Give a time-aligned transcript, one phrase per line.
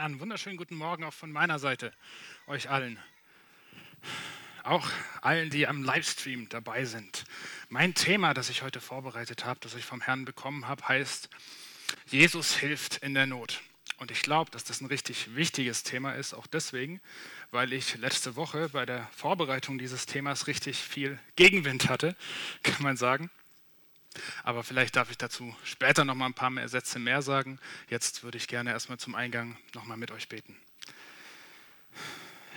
[0.00, 1.92] Einen wunderschönen guten Morgen auch von meiner Seite,
[2.46, 2.98] euch allen.
[4.62, 4.88] Auch
[5.20, 7.26] allen, die am Livestream dabei sind.
[7.68, 11.28] Mein Thema, das ich heute vorbereitet habe, das ich vom Herrn bekommen habe, heißt,
[12.06, 13.60] Jesus hilft in der Not.
[13.98, 17.02] Und ich glaube, dass das ein richtig wichtiges Thema ist, auch deswegen,
[17.50, 22.16] weil ich letzte Woche bei der Vorbereitung dieses Themas richtig viel Gegenwind hatte,
[22.62, 23.30] kann man sagen.
[24.42, 27.58] Aber vielleicht darf ich dazu später noch mal ein paar mehr Sätze mehr sagen.
[27.88, 30.56] Jetzt würde ich gerne erstmal zum Eingang noch mal mit euch beten.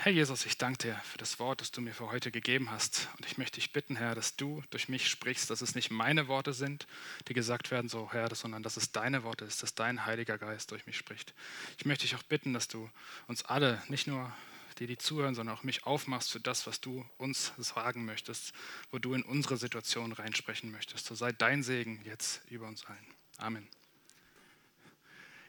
[0.03, 3.07] Herr Jesus, ich danke dir für das Wort, das du mir für heute gegeben hast.
[3.17, 6.27] Und ich möchte dich bitten, Herr, dass du durch mich sprichst, dass es nicht meine
[6.27, 6.87] Worte sind,
[7.29, 10.71] die gesagt werden, so Herr, sondern dass es deine Worte ist, dass dein Heiliger Geist
[10.71, 11.33] durch mich spricht.
[11.77, 12.89] Ich möchte dich auch bitten, dass du
[13.27, 14.29] uns alle, nicht nur
[14.79, 18.53] die, die zuhören, sondern auch mich aufmachst für das, was du uns sagen möchtest,
[18.91, 21.05] wo du in unsere Situation reinsprechen möchtest.
[21.05, 23.13] So sei dein Segen jetzt über uns allen.
[23.37, 23.67] Amen.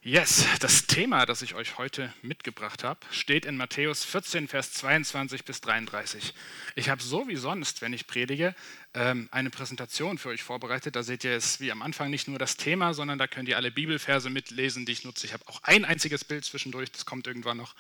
[0.07, 5.47] Yes, das Thema, das ich euch heute mitgebracht habe, steht in Matthäus 14, Vers 22
[5.47, 6.35] bis 33.
[6.75, 8.55] Ich habe so wie sonst, wenn ich predige,
[8.93, 10.95] ähm, eine Präsentation für euch vorbereitet.
[10.95, 13.57] Da seht ihr es wie am Anfang nicht nur das Thema, sondern da könnt ihr
[13.57, 15.25] alle Bibelverse mitlesen, die ich nutze.
[15.25, 17.75] Ich habe auch ein einziges Bild zwischendurch, das kommt irgendwann noch.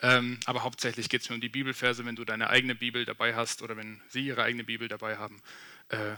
[0.00, 2.04] Ähm, aber hauptsächlich geht es mir um die Bibelverse.
[2.04, 5.40] Wenn du deine eigene Bibel dabei hast oder wenn sie ihre eigene Bibel dabei haben,
[5.90, 6.14] äh,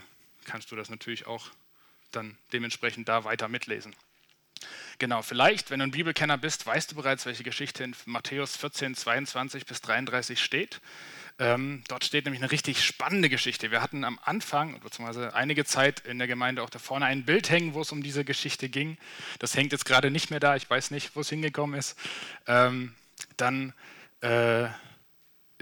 [0.46, 1.48] kannst du das natürlich auch
[2.12, 3.94] dann dementsprechend da weiter mitlesen.
[4.98, 8.94] Genau, vielleicht, wenn du ein Bibelkenner bist, weißt du bereits, welche Geschichte in Matthäus 14,
[8.94, 10.80] 22 bis 33 steht.
[11.38, 13.72] Ähm, dort steht nämlich eine richtig spannende Geschichte.
[13.72, 17.50] Wir hatten am Anfang, beziehungsweise einige Zeit in der Gemeinde auch da vorne ein Bild
[17.50, 18.96] hängen, wo es um diese Geschichte ging.
[19.40, 21.98] Das hängt jetzt gerade nicht mehr da, ich weiß nicht, wo es hingekommen ist.
[22.46, 22.94] Ähm,
[23.36, 23.72] dann
[24.20, 24.68] äh,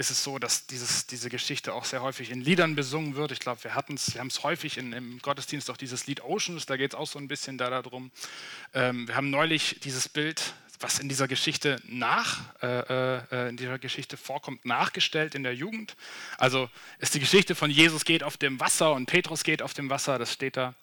[0.02, 3.30] ist es so, dass dieses, diese Geschichte auch sehr häufig in Liedern besungen wird.
[3.30, 6.24] Ich glaube, wir hatten es, wir haben es häufig in, im Gottesdienst auch dieses Lied
[6.24, 8.10] Oceans, da geht es auch so ein bisschen da darum.
[8.74, 13.78] Ähm, wir haben neulich dieses Bild, was in dieser Geschichte nach, äh, äh, in dieser
[13.78, 15.94] Geschichte vorkommt, nachgestellt in der Jugend.
[16.36, 19.88] Also ist die Geschichte von Jesus geht auf dem Wasser und Petrus geht auf dem
[19.88, 20.74] Wasser, das steht da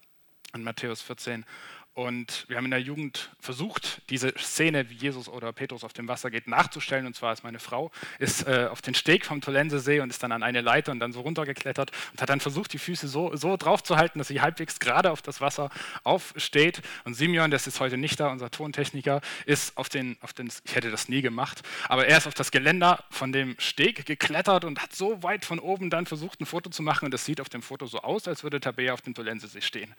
[0.53, 1.45] in Matthäus 14.
[1.93, 6.07] Und wir haben in der Jugend versucht, diese Szene, wie Jesus oder Petrus auf dem
[6.07, 7.05] Wasser geht, nachzustellen.
[7.05, 10.31] Und zwar ist meine Frau ist äh, auf den Steg vom Tolensesee und ist dann
[10.31, 13.57] an eine Leiter und dann so runtergeklettert und hat dann versucht, die Füße so, so
[13.57, 15.69] drauf zu halten, dass sie halbwegs gerade auf das Wasser
[16.03, 16.81] aufsteht.
[17.03, 20.75] Und Simeon, das ist heute nicht da, unser Tontechniker, ist auf den, auf den, ich
[20.75, 24.81] hätte das nie gemacht, aber er ist auf das Geländer von dem Steg geklettert und
[24.81, 27.05] hat so weit von oben dann versucht, ein Foto zu machen.
[27.05, 29.93] Und das sieht auf dem Foto so aus, als würde Tabea auf dem Tolensesee stehen.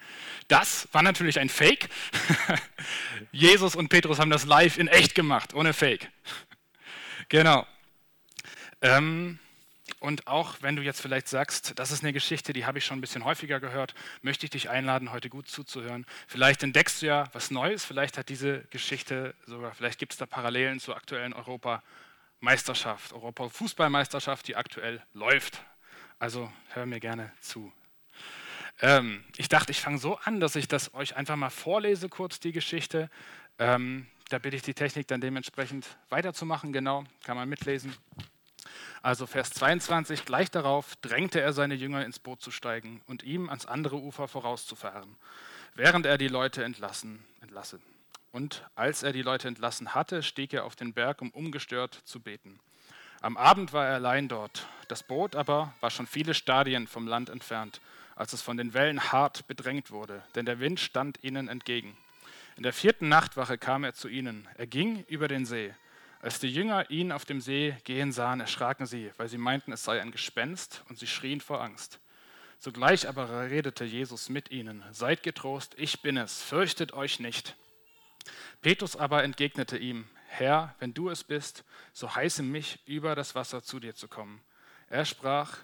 [0.49, 1.80] Das war natürlich ein Fake.
[3.33, 6.11] Jesus und Petrus haben das live in echt gemacht, ohne Fake.
[7.29, 7.65] Genau.
[8.81, 9.39] Ähm,
[10.01, 12.99] und auch wenn du jetzt vielleicht sagst, das ist eine Geschichte, die habe ich schon
[12.99, 16.07] ein bisschen häufiger gehört, möchte ich dich einladen, heute gut zuzuhören.
[16.27, 20.27] Vielleicht entdeckst du ja was Neues, vielleicht hat diese Geschichte sogar, vielleicht gibt es da
[20.27, 25.63] Parallelen zur aktuellen Europameisterschaft, Europa-Fußballmeisterschaft, die aktuell läuft.
[26.19, 27.73] Also hör mir gerne zu.
[28.83, 32.41] Ähm, ich dachte, ich fange so an, dass ich das euch einfach mal vorlese, kurz
[32.41, 33.11] die Geschichte.
[33.59, 36.73] Ähm, da bitte ich die Technik dann dementsprechend weiterzumachen.
[36.73, 37.95] Genau, kann man mitlesen.
[39.03, 43.49] Also Vers 22, gleich darauf drängte er seine Jünger ins Boot zu steigen und ihm
[43.49, 45.17] ans andere Ufer vorauszufahren,
[45.75, 47.81] während er die Leute entlassen, entlasse.
[48.33, 52.21] Und als er die Leute entlassen hatte, stieg er auf den Berg, um ungestört zu
[52.21, 52.61] beten.
[53.23, 54.67] Am Abend war er allein dort.
[54.89, 57.81] Das Boot aber war schon viele Stadien vom Land entfernt
[58.17, 61.97] als es von den Wellen hart bedrängt wurde, denn der Wind stand ihnen entgegen.
[62.57, 64.47] In der vierten Nachtwache kam er zu ihnen.
[64.57, 65.75] Er ging über den See.
[66.21, 69.85] Als die Jünger ihn auf dem See gehen sahen, erschraken sie, weil sie meinten, es
[69.85, 71.99] sei ein Gespenst, und sie schrien vor Angst.
[72.59, 77.57] Sogleich aber redete Jesus mit ihnen, Seid getrost, ich bin es, fürchtet euch nicht.
[78.61, 83.63] Petrus aber entgegnete ihm, Herr, wenn du es bist, so heiße mich, über das Wasser
[83.63, 84.43] zu dir zu kommen.
[84.91, 85.57] Er sprach,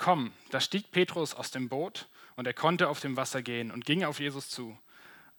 [0.00, 3.84] Komm, da stieg Petrus aus dem Boot und er konnte auf dem Wasser gehen und
[3.84, 4.78] ging auf Jesus zu.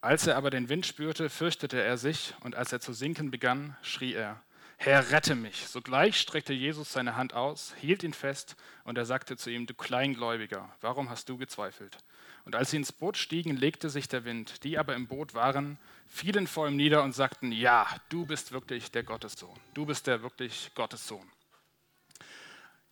[0.01, 3.75] Als er aber den Wind spürte, fürchtete er sich und als er zu sinken begann,
[3.81, 4.39] schrie er,
[4.77, 5.65] Herr, rette mich.
[5.65, 9.73] Sogleich streckte Jesus seine Hand aus, hielt ihn fest und er sagte zu ihm, du
[9.73, 11.97] Kleingläubiger, warum hast du gezweifelt?
[12.45, 14.63] Und als sie ins Boot stiegen, legte sich der Wind.
[14.63, 18.91] Die aber im Boot waren, fielen vor ihm nieder und sagten, ja, du bist wirklich
[18.91, 19.59] der Gottessohn.
[19.73, 21.27] Du bist der wirklich Gottessohn.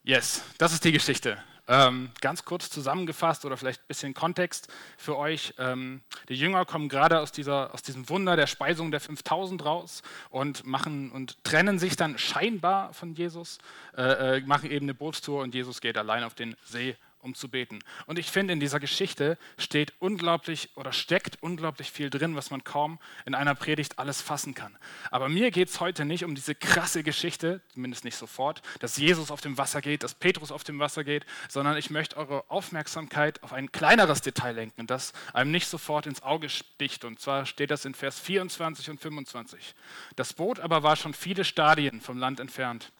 [0.03, 1.37] Yes, das ist die Geschichte.
[1.71, 5.53] Ähm, ganz kurz zusammengefasst oder vielleicht ein bisschen Kontext für euch.
[5.59, 10.01] Ähm, die Jünger kommen gerade aus, dieser, aus diesem Wunder der Speisung der 5000 raus
[10.31, 13.59] und machen und trennen sich dann scheinbar von Jesus,
[13.95, 17.49] äh, äh, machen eben eine Bootstour und Jesus geht allein auf den See um zu
[17.49, 17.79] beten.
[18.05, 22.63] Und ich finde, in dieser Geschichte steht unglaublich oder steckt unglaublich viel drin, was man
[22.63, 24.77] kaum in einer Predigt alles fassen kann.
[25.11, 29.31] Aber mir geht es heute nicht um diese krasse Geschichte, zumindest nicht sofort, dass Jesus
[29.31, 33.43] auf dem Wasser geht, dass Petrus auf dem Wasser geht, sondern ich möchte eure Aufmerksamkeit
[33.43, 37.05] auf ein kleineres Detail lenken, das einem nicht sofort ins Auge sticht.
[37.05, 39.75] Und zwar steht das in Vers 24 und 25.
[40.15, 42.91] Das Boot aber war schon viele Stadien vom Land entfernt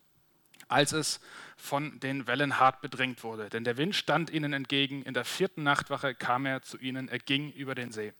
[0.69, 1.19] als es
[1.57, 3.49] von den Wellen hart bedrängt wurde.
[3.49, 5.03] Denn der Wind stand ihnen entgegen.
[5.03, 8.13] In der vierten Nachtwache kam er zu ihnen, er ging über den See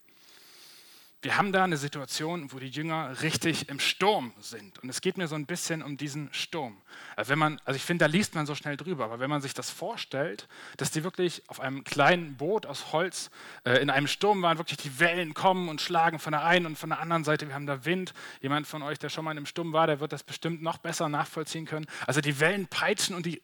[1.21, 4.79] wir haben da eine Situation, wo die Jünger richtig im Sturm sind.
[4.79, 6.77] Und es geht mir so ein bisschen um diesen Sturm.
[7.17, 9.41] Also, wenn man, also ich finde, da liest man so schnell drüber, aber wenn man
[9.41, 13.31] sich das vorstellt, dass die wirklich auf einem kleinen Boot aus Holz
[13.65, 16.77] äh, in einem Sturm waren, wirklich die Wellen kommen und schlagen von der einen und
[16.77, 18.13] von der anderen Seite, wir haben da Wind.
[18.41, 20.77] Jemand von euch, der schon mal in einem Sturm war, der wird das bestimmt noch
[20.77, 21.85] besser nachvollziehen können.
[22.07, 23.41] Also die Wellen peitschen und die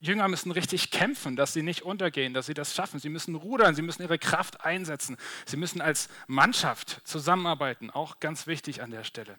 [0.00, 2.98] Jünger müssen richtig kämpfen, dass sie nicht untergehen, dass sie das schaffen.
[2.98, 5.18] Sie müssen rudern, sie müssen ihre Kraft einsetzen.
[5.44, 9.38] Sie müssen als Mannschaft zusammenarbeiten, auch ganz wichtig an der Stelle.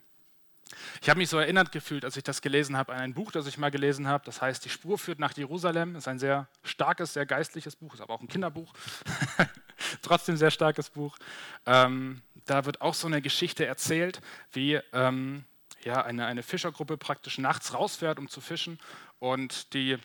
[1.01, 3.47] Ich habe mich so erinnert gefühlt, als ich das gelesen habe, an ein Buch, das
[3.47, 4.23] ich mal gelesen habe.
[4.25, 5.95] Das heißt, Die Spur führt nach Jerusalem.
[5.95, 8.71] Ist ein sehr starkes, sehr geistliches Buch, ist aber auch ein Kinderbuch.
[10.01, 11.17] Trotzdem sehr starkes Buch.
[11.65, 14.21] Ähm, da wird auch so eine Geschichte erzählt,
[14.51, 15.43] wie ähm,
[15.83, 18.79] ja, eine, eine Fischergruppe praktisch nachts rausfährt, um zu fischen.
[19.19, 19.97] Und die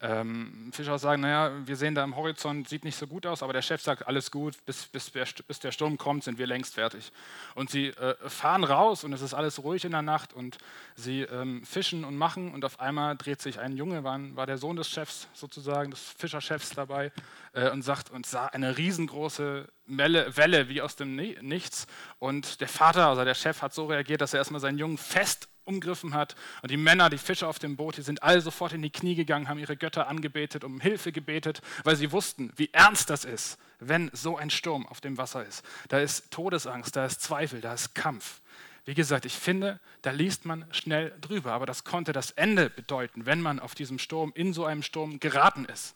[0.00, 3.52] ähm, Fischer sagen, naja, wir sehen da im Horizont, sieht nicht so gut aus, aber
[3.52, 7.12] der Chef sagt, alles gut, bis, bis, bis der Sturm kommt, sind wir längst fertig.
[7.54, 10.58] Und sie äh, fahren raus und es ist alles ruhig in der Nacht und
[10.94, 14.56] sie ähm, fischen und machen und auf einmal dreht sich ein Junge, war, war der
[14.56, 17.12] Sohn des Chefs sozusagen, des Fischerchefs dabei
[17.52, 21.86] äh, und sagt und sah eine riesengroße Welle, Welle wie aus dem Nichts
[22.18, 25.49] und der Vater, also der Chef hat so reagiert, dass er erstmal seinen Jungen fest
[25.64, 26.34] umgriffen hat.
[26.62, 29.14] Und die Männer, die Fischer auf dem Boot, die sind alle sofort in die Knie
[29.14, 33.58] gegangen, haben ihre Götter angebetet, um Hilfe gebetet, weil sie wussten, wie ernst das ist,
[33.78, 35.64] wenn so ein Sturm auf dem Wasser ist.
[35.88, 38.40] Da ist Todesangst, da ist Zweifel, da ist Kampf.
[38.84, 43.26] Wie gesagt, ich finde, da liest man schnell drüber, aber das konnte das Ende bedeuten,
[43.26, 45.94] wenn man auf diesem Sturm, in so einem Sturm geraten ist.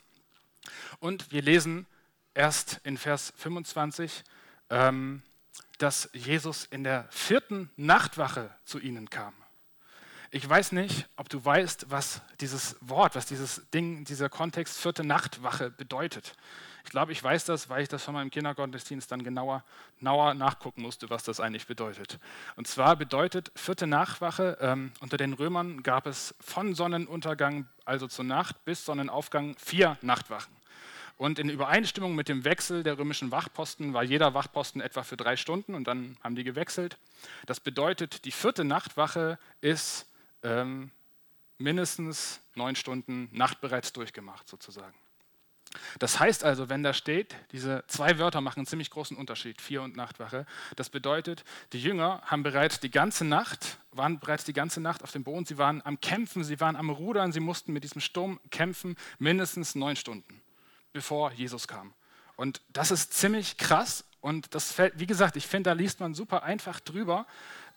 [0.99, 1.85] Und wir lesen
[2.33, 4.23] erst in Vers 25,
[4.69, 5.23] ähm,
[5.77, 9.33] dass Jesus in der vierten Nachtwache zu ihnen kam.
[10.35, 15.05] Ich weiß nicht, ob du weißt, was dieses Wort, was dieses Ding, dieser Kontext vierte
[15.05, 16.33] Nachtwache bedeutet.
[16.83, 19.63] Ich glaube, ich weiß das, weil ich das von meinem Kindergottesdienst dann genauer,
[19.97, 22.19] genauer nachgucken musste, was das eigentlich bedeutet.
[22.57, 28.25] Und zwar bedeutet vierte Nachtwache, ähm, unter den Römern gab es von Sonnenuntergang, also zur
[28.25, 30.53] Nacht, bis Sonnenaufgang vier Nachtwachen.
[31.15, 35.37] Und in Übereinstimmung mit dem Wechsel der römischen Wachposten war jeder Wachposten etwa für drei
[35.37, 36.97] Stunden und dann haben die gewechselt.
[37.45, 40.07] Das bedeutet, die vierte Nachtwache ist
[40.43, 40.91] ähm,
[41.57, 44.95] mindestens neun Stunden Nacht bereits durchgemacht, sozusagen.
[45.99, 49.81] Das heißt also, wenn da steht, diese zwei Wörter machen einen ziemlich großen Unterschied, Vier-
[49.81, 50.45] und Nachtwache.
[50.75, 51.43] Das bedeutet,
[51.73, 55.45] die Jünger haben bereits die ganze Nacht, waren bereits die ganze Nacht auf dem Boden,
[55.45, 59.75] sie waren am Kämpfen, sie waren am Rudern, sie mussten mit diesem Sturm kämpfen, mindestens
[59.75, 60.41] neun Stunden,
[60.93, 61.93] bevor Jesus kam.
[62.35, 66.13] Und das ist ziemlich krass und das fällt, wie gesagt, ich finde, da liest man
[66.13, 67.25] super einfach drüber.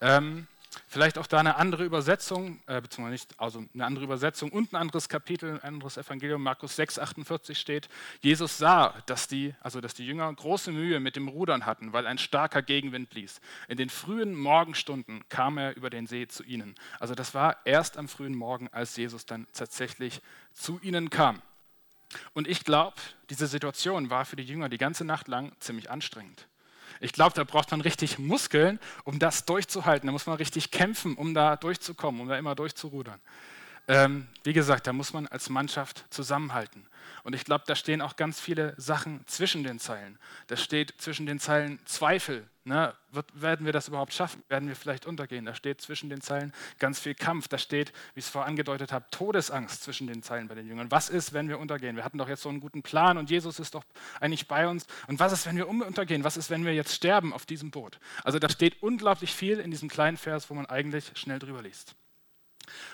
[0.01, 0.47] Ähm,
[0.87, 4.77] Vielleicht auch da eine andere Übersetzung, äh, beziehungsweise nicht, also eine andere Übersetzung und ein
[4.77, 7.89] anderes Kapitel, ein anderes Evangelium, Markus 6, 48 steht,
[8.21, 12.07] Jesus sah, dass die, also dass die Jünger große Mühe mit dem Rudern hatten, weil
[12.07, 13.41] ein starker Gegenwind blies.
[13.69, 16.75] In den frühen Morgenstunden kam er über den See zu ihnen.
[17.01, 20.21] Also das war erst am frühen Morgen, als Jesus dann tatsächlich
[20.53, 21.43] zu ihnen kam.
[22.33, 22.97] Und ich glaube,
[23.31, 26.47] diese Situation war für die Jünger die ganze Nacht lang ziemlich anstrengend.
[27.01, 30.07] Ich glaube, da braucht man richtig Muskeln, um das durchzuhalten.
[30.07, 33.21] Da muss man richtig kämpfen, um da durchzukommen, um da immer durchzurudern.
[33.89, 36.87] Ähm, wie gesagt, da muss man als Mannschaft zusammenhalten.
[37.25, 40.19] Und ich glaube, da stehen auch ganz viele Sachen zwischen den Zeilen.
[40.47, 42.47] Da steht zwischen den Zeilen Zweifel.
[42.69, 42.95] Ne?
[43.11, 44.43] Wird, werden wir das überhaupt schaffen?
[44.49, 45.47] Werden wir vielleicht untergehen?
[45.47, 47.49] Da steht zwischen den Zeilen ganz viel Kampf.
[47.49, 50.91] Da steht, wie ich es vorher angedeutet habe, Todesangst zwischen den Zeilen bei den Jüngern.
[50.91, 51.97] Was ist, wenn wir untergehen?
[51.97, 53.85] Wir hatten doch jetzt so einen guten Plan und Jesus ist doch
[54.21, 54.87] eigentlich bei uns.
[55.07, 56.25] Und was ist, wenn wir untergehen?
[56.25, 57.99] Was ist, wenn wir jetzt sterben auf diesem Boot?
[58.23, 61.95] Also da steht unglaublich viel in diesem kleinen Vers, wo man eigentlich schnell drüber liest.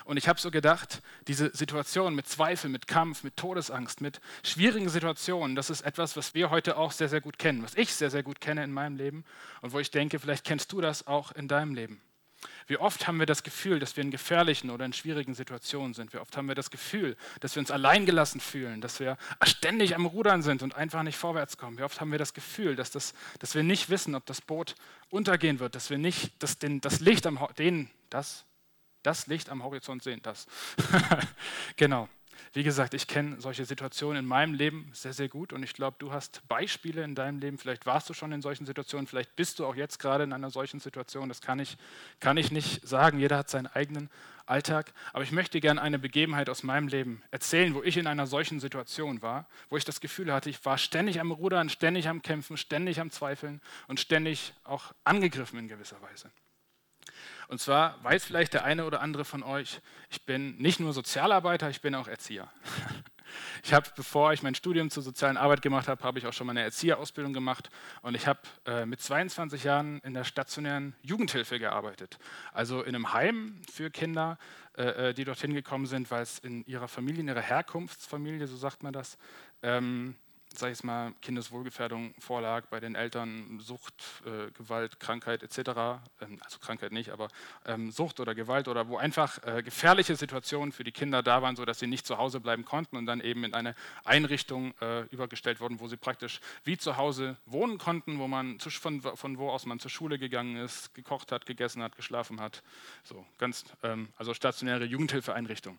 [0.04, 4.88] Und ich habe so gedacht, diese Situation mit Zweifel, mit Kampf, mit Todesangst, mit schwierigen
[4.88, 8.10] Situationen, das ist etwas, was wir heute auch sehr, sehr gut kennen, was ich sehr,
[8.10, 9.24] sehr gut kenne in meinem Leben
[9.60, 12.00] und wo ich denke, vielleicht kennst du das auch in deinem Leben.
[12.66, 16.12] Wie oft haben wir das Gefühl, dass wir in gefährlichen oder in schwierigen Situationen sind?
[16.12, 20.06] Wie oft haben wir das Gefühl, dass wir uns alleingelassen fühlen, dass wir ständig am
[20.06, 21.78] Rudern sind und einfach nicht vorwärts kommen?
[21.78, 24.74] Wie oft haben wir das Gefühl, dass, das, dass wir nicht wissen, ob das Boot
[25.10, 28.44] untergehen wird, dass wir nicht dass den, das Licht am den, das
[29.04, 30.46] das Licht am Horizont sehen, das.
[31.76, 32.08] genau.
[32.54, 35.96] wie gesagt, ich kenne solche Situationen in meinem Leben sehr, sehr gut und ich glaube,
[35.99, 37.58] du hast Beispiele in deinem Leben.
[37.58, 40.50] Vielleicht warst du schon in solchen Situationen, vielleicht bist du auch jetzt gerade in einer
[40.50, 41.28] solchen Situation.
[41.28, 41.76] Das kann ich,
[42.20, 43.18] kann ich nicht sagen.
[43.18, 44.08] Jeder hat seinen eigenen
[44.46, 44.92] Alltag.
[45.12, 48.61] Aber ich möchte gerne eine Begebenheit aus meinem Leben erzählen, wo ich in einer solchen
[48.61, 52.56] Situation war, wo ich das Gefühl hatte, ich war ständig am Rudern, ständig am Kämpfen,
[52.56, 56.30] ständig am Zweifeln und ständig auch angegriffen in gewisser Weise.
[57.48, 61.70] Und zwar weiß vielleicht der eine oder andere von euch, ich bin nicht nur Sozialarbeiter,
[61.70, 62.50] ich bin auch Erzieher.
[63.62, 66.46] Ich habe, bevor ich mein Studium zur sozialen Arbeit gemacht habe, habe ich auch schon
[66.46, 67.70] mal eine Erzieherausbildung gemacht
[68.02, 72.18] und ich habe äh, mit 22 Jahren in der stationären Jugendhilfe gearbeitet.
[72.52, 74.38] Also in einem Heim für Kinder,
[74.76, 78.56] äh, äh die dorthin gekommen sind, weil es in ihrer Familie, in ihrer Herkunftsfamilie, so
[78.56, 79.18] sagt man das,
[79.62, 80.16] ähm,
[80.56, 83.94] sage ich mal, Kindeswohlgefährdung vorlag bei den Eltern, Sucht,
[84.25, 87.28] äh, Gewalt, Krankheit etc., ähm, also Krankheit nicht, aber
[87.64, 91.56] ähm, Sucht oder Gewalt oder wo einfach äh, gefährliche Situationen für die Kinder da waren,
[91.56, 95.61] sodass sie nicht zu Hause bleiben konnten und dann eben in eine Einrichtung äh, übergestellt
[95.61, 99.50] wurden, wo sie praktisch wie zu Hause wohnen konnten, wo man zu, von, von wo
[99.50, 102.62] aus man zur Schule gegangen ist, gekocht hat, gegessen hat, geschlafen hat.
[103.02, 105.78] So ganz, ähm, also stationäre Jugendhilfeeinrichtung.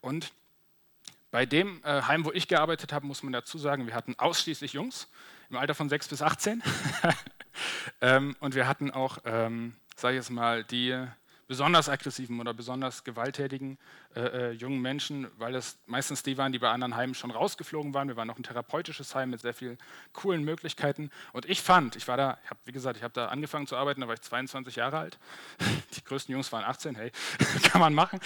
[0.00, 0.32] Und
[1.36, 4.72] bei dem äh, Heim, wo ich gearbeitet habe, muss man dazu sagen, wir hatten ausschließlich
[4.72, 5.06] Jungs
[5.50, 6.62] im Alter von 6 bis 18.
[8.00, 10.98] ähm, und wir hatten auch, ähm, sage ich jetzt mal, die
[11.46, 13.76] besonders aggressiven oder besonders gewalttätigen
[14.14, 17.92] äh, äh, jungen Menschen, weil es meistens die waren, die bei anderen Heimen schon rausgeflogen
[17.92, 18.08] waren.
[18.08, 19.76] Wir waren noch ein therapeutisches Heim mit sehr vielen
[20.14, 21.10] coolen Möglichkeiten.
[21.34, 23.76] Und ich fand, ich war da, ich hab, wie gesagt, ich habe da angefangen zu
[23.76, 25.18] arbeiten, da war ich 22 Jahre alt.
[25.96, 27.12] Die größten Jungs waren 18, hey,
[27.64, 28.20] kann man machen.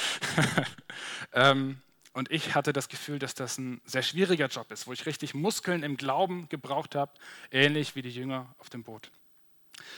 [1.32, 1.82] ähm,
[2.20, 5.32] und ich hatte das Gefühl, dass das ein sehr schwieriger Job ist, wo ich richtig
[5.32, 7.12] Muskeln im Glauben gebraucht habe,
[7.50, 9.10] ähnlich wie die Jünger auf dem Boot.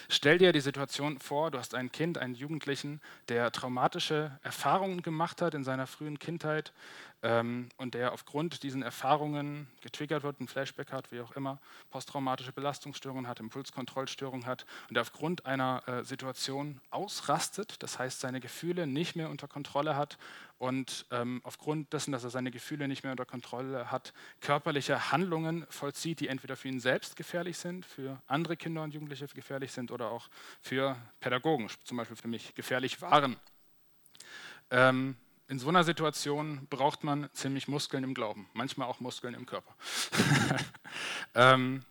[0.09, 5.43] Stell dir die Situation vor, du hast ein Kind, einen Jugendlichen, der traumatische Erfahrungen gemacht
[5.43, 6.73] hat in seiner frühen Kindheit
[7.23, 11.61] ähm, und der aufgrund diesen Erfahrungen getriggert wird, ein Flashback hat, wie auch immer,
[11.91, 18.41] posttraumatische Belastungsstörungen hat, Impulskontrollstörungen hat und der aufgrund einer äh, Situation ausrastet, das heißt seine
[18.41, 20.19] Gefühle nicht mehr unter Kontrolle hat
[20.59, 25.67] und ähm, aufgrund dessen, dass er seine Gefühle nicht mehr unter Kontrolle hat, körperliche Handlungen
[25.69, 29.91] vollzieht, die entweder für ihn selbst gefährlich sind, für andere Kinder und Jugendliche gefährlich sind
[29.91, 30.29] oder auch
[30.61, 33.37] für Pädagogen, zum Beispiel für mich, gefährlich waren.
[34.71, 35.17] Ähm,
[35.49, 39.75] in so einer Situation braucht man ziemlich Muskeln im Glauben, manchmal auch Muskeln im Körper.
[41.35, 41.85] ähm,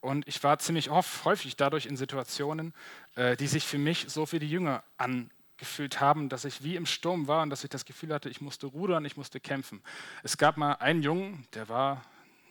[0.00, 2.74] und ich war ziemlich oft, häufig dadurch in Situationen,
[3.14, 6.76] äh, die sich für mich so wie die Jünger an gefühlt haben, dass ich wie
[6.76, 9.82] im Sturm war und dass ich das Gefühl hatte, ich musste rudern, ich musste kämpfen.
[10.22, 12.02] Es gab mal einen Jungen, der war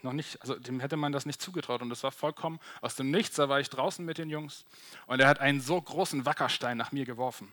[0.02, 3.12] noch nicht, also dem hätte man das nicht zugetraut und das war vollkommen aus dem
[3.12, 3.36] Nichts.
[3.36, 4.66] Da war ich draußen mit den Jungs
[5.08, 7.52] und er hat einen so großen Wackerstein nach mir geworfen.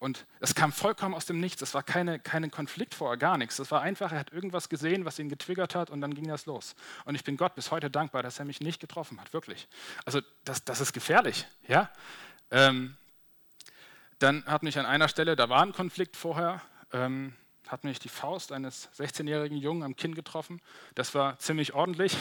[0.00, 1.60] Und es kam vollkommen aus dem Nichts.
[1.60, 3.58] Es war keine, kein Konflikt vorher, gar nichts.
[3.58, 6.46] Es war einfach, er hat irgendwas gesehen, was ihn getriggert hat und dann ging das
[6.46, 6.74] los.
[7.04, 9.68] Und ich bin Gott bis heute dankbar, dass er mich nicht getroffen hat, wirklich.
[10.06, 11.90] Also das, das ist gefährlich, ja.
[12.50, 12.96] Ähm,
[14.18, 17.34] dann hat mich an einer Stelle, da war ein Konflikt vorher, ähm,
[17.70, 20.60] hat mich die Faust eines 16-jährigen Jungen am Kinn getroffen.
[20.94, 22.16] Das war ziemlich ordentlich.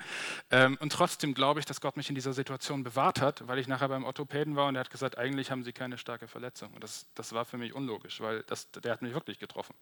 [0.50, 3.68] ähm, und trotzdem glaube ich, dass Gott mich in dieser Situation bewahrt hat, weil ich
[3.68, 6.72] nachher beim Orthopäden war und er hat gesagt, eigentlich haben Sie keine starke Verletzung.
[6.74, 9.74] Und das, das war für mich unlogisch, weil das, der hat mich wirklich getroffen.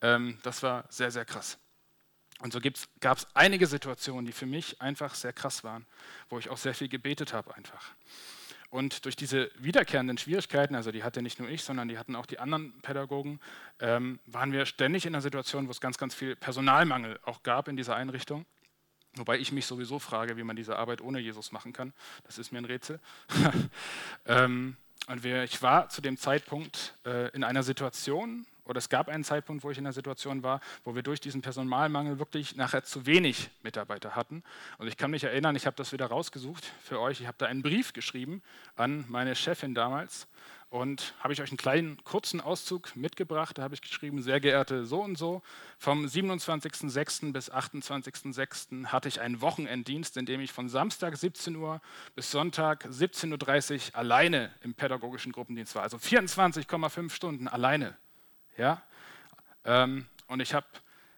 [0.00, 1.58] Ähm, das war sehr, sehr krass.
[2.40, 2.60] Und so
[3.00, 5.86] gab es einige Situationen, die für mich einfach sehr krass waren,
[6.28, 7.94] wo ich auch sehr viel gebetet habe einfach.
[8.74, 12.26] Und durch diese wiederkehrenden Schwierigkeiten, also die hatte nicht nur ich, sondern die hatten auch
[12.26, 13.38] die anderen Pädagogen,
[13.78, 17.68] ähm, waren wir ständig in einer Situation, wo es ganz, ganz viel Personalmangel auch gab
[17.68, 18.46] in dieser Einrichtung.
[19.14, 21.92] Wobei ich mich sowieso frage, wie man diese Arbeit ohne Jesus machen kann.
[22.24, 22.98] Das ist mir ein Rätsel.
[24.26, 24.76] ähm,
[25.06, 29.24] und wir, ich war zu dem Zeitpunkt äh, in einer Situation, oder es gab einen
[29.24, 33.06] Zeitpunkt, wo ich in einer Situation war, wo wir durch diesen Personalmangel wirklich nachher zu
[33.06, 34.42] wenig Mitarbeiter hatten.
[34.78, 37.20] Und ich kann mich erinnern, ich habe das wieder rausgesucht für euch.
[37.20, 38.42] Ich habe da einen Brief geschrieben
[38.76, 40.26] an meine Chefin damals
[40.74, 43.58] und habe ich euch einen kleinen kurzen Auszug mitgebracht.
[43.58, 45.40] Da habe ich geschrieben, sehr geehrte so und so,
[45.78, 47.32] vom 27.06.
[47.32, 48.86] bis 28.06.
[48.86, 51.80] hatte ich einen Wochenenddienst, in dem ich von Samstag 17 Uhr
[52.16, 55.84] bis Sonntag 17.30 Uhr alleine im pädagogischen Gruppendienst war.
[55.84, 57.96] Also 24,5 Stunden alleine
[58.56, 58.82] ja?
[59.64, 60.66] Ähm, und ich habe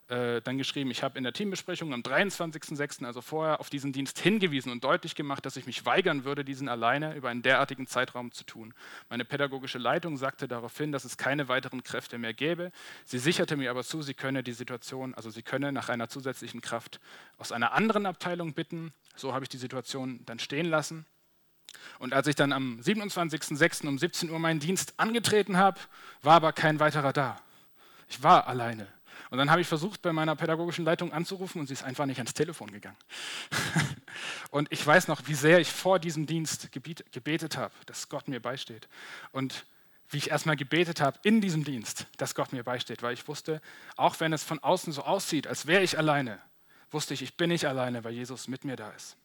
[0.09, 4.21] äh, dann geschrieben, ich habe in der Teambesprechung am 23.06., also vorher, auf diesen Dienst
[4.21, 8.31] hingewiesen und deutlich gemacht, dass ich mich weigern würde, diesen alleine über einen derartigen Zeitraum
[8.31, 8.73] zu tun.
[9.09, 12.71] Meine pädagogische Leitung sagte darauf hin, dass es keine weiteren Kräfte mehr gäbe.
[13.05, 16.61] Sie sicherte mir aber zu, sie könne die Situation, also sie könne nach einer zusätzlichen
[16.61, 17.01] Kraft
[17.37, 18.93] aus einer anderen Abteilung bitten.
[19.17, 21.05] So habe ich die Situation dann stehen lassen.
[21.99, 23.87] Und als ich dann am 27.06.
[23.87, 25.79] um 17 Uhr meinen Dienst angetreten habe,
[26.23, 27.41] war aber kein weiterer da.
[28.09, 28.87] Ich war alleine.
[29.31, 32.19] Und dann habe ich versucht, bei meiner pädagogischen Leitung anzurufen und sie ist einfach nicht
[32.19, 32.97] ans Telefon gegangen.
[34.51, 38.41] und ich weiß noch, wie sehr ich vor diesem Dienst gebetet habe, dass Gott mir
[38.41, 38.89] beisteht.
[39.33, 39.67] Und
[40.11, 43.61] wie ich erstmal gebetet habe in diesem Dienst, dass Gott mir beisteht, weil ich wusste,
[43.97, 46.39] auch wenn es von außen so aussieht, als wäre ich alleine,
[46.91, 49.17] wusste ich, ich bin nicht alleine, weil Jesus mit mir da ist.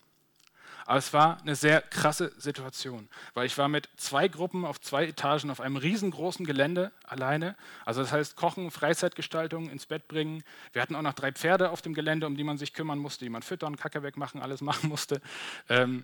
[0.91, 5.05] Aber es war eine sehr krasse Situation, weil ich war mit zwei Gruppen auf zwei
[5.05, 7.55] Etagen auf einem riesengroßen Gelände alleine.
[7.86, 10.43] Also das heißt Kochen, Freizeitgestaltung, ins Bett bringen.
[10.74, 13.24] Wir hatten auch noch drei Pferde auf dem Gelände, um die man sich kümmern musste,
[13.24, 15.21] die man füttern, Kacke wegmachen, alles machen musste.
[15.69, 16.03] Ähm,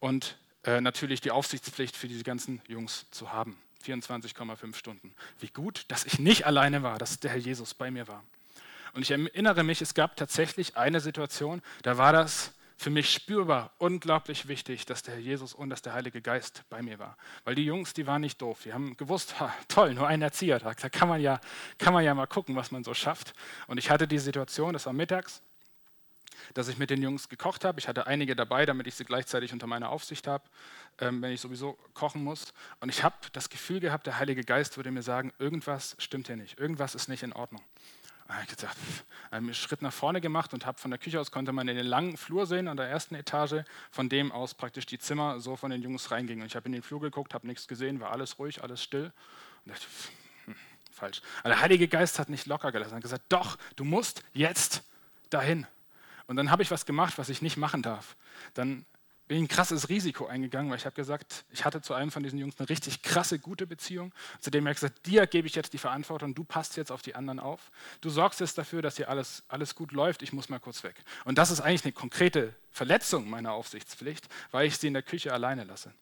[0.00, 3.56] und äh, natürlich die Aufsichtspflicht für diese ganzen Jungs zu haben.
[3.84, 5.14] 24,5 Stunden.
[5.38, 8.24] Wie gut, dass ich nicht alleine war, dass der Herr Jesus bei mir war.
[8.94, 13.72] Und ich erinnere mich, es gab tatsächlich eine Situation, da war das für mich spürbar
[13.78, 17.16] unglaublich wichtig, dass der Herr Jesus und dass der Heilige Geist bei mir war.
[17.44, 18.60] Weil die Jungs, die waren nicht doof.
[18.64, 20.58] Die haben gewusst, ha, toll, nur ein Erzieher.
[20.58, 21.40] Da kann man, ja,
[21.78, 23.32] kann man ja mal gucken, was man so schafft.
[23.66, 25.42] Und ich hatte die Situation, das war mittags,
[26.52, 27.80] dass ich mit den Jungs gekocht habe.
[27.80, 30.44] Ich hatte einige dabei, damit ich sie gleichzeitig unter meiner Aufsicht habe,
[30.98, 32.52] ähm, wenn ich sowieso kochen muss.
[32.80, 36.36] Und ich habe das Gefühl gehabt, der Heilige Geist würde mir sagen, irgendwas stimmt hier
[36.36, 37.62] nicht, irgendwas ist nicht in Ordnung.
[38.28, 38.76] Habe ich gesagt,
[39.30, 41.86] einen Schritt nach vorne gemacht und habe von der Küche aus konnte man in den
[41.86, 45.70] langen Flur sehen an der ersten Etage, von dem aus praktisch die Zimmer so von
[45.70, 46.42] den Jungs reingingen.
[46.42, 49.12] Und ich habe in den Flur geguckt, habe nichts gesehen, war alles ruhig, alles still.
[49.64, 49.86] Und dachte,
[50.46, 50.56] hm,
[50.92, 51.22] falsch.
[51.40, 52.94] Aber der Heilige Geist hat nicht locker gelassen.
[52.94, 54.82] Er hat gesagt, doch, du musst jetzt
[55.30, 55.66] dahin.
[56.26, 58.16] Und dann habe ich was gemacht, was ich nicht machen darf.
[58.54, 58.84] Dann
[59.28, 62.38] bin ein krasses Risiko eingegangen, weil ich habe gesagt, ich hatte zu einem von diesen
[62.38, 64.12] Jungs eine richtig krasse, gute Beziehung.
[64.40, 67.02] Zu dem habe ich gesagt, dir gebe ich jetzt die Verantwortung, du passt jetzt auf
[67.02, 67.72] die anderen auf.
[68.00, 71.02] Du sorgst jetzt dafür, dass hier alles, alles gut läuft, ich muss mal kurz weg.
[71.24, 75.32] Und das ist eigentlich eine konkrete Verletzung meiner Aufsichtspflicht, weil ich sie in der Küche
[75.32, 75.92] alleine lasse.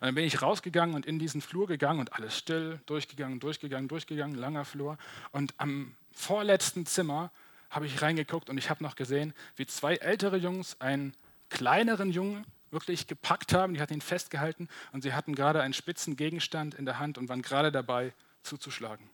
[0.00, 3.88] Und dann bin ich rausgegangen und in diesen Flur gegangen und alles still, durchgegangen, durchgegangen,
[3.88, 4.96] durchgegangen, langer Flur.
[5.32, 7.32] Und am vorletzten Zimmer
[7.70, 11.16] habe ich reingeguckt und ich habe noch gesehen, wie zwei ältere Jungs einen
[11.52, 16.16] kleineren Jungen wirklich gepackt haben, die hatten ihn festgehalten und sie hatten gerade einen spitzen
[16.16, 19.08] Gegenstand in der Hand und waren gerade dabei zuzuschlagen.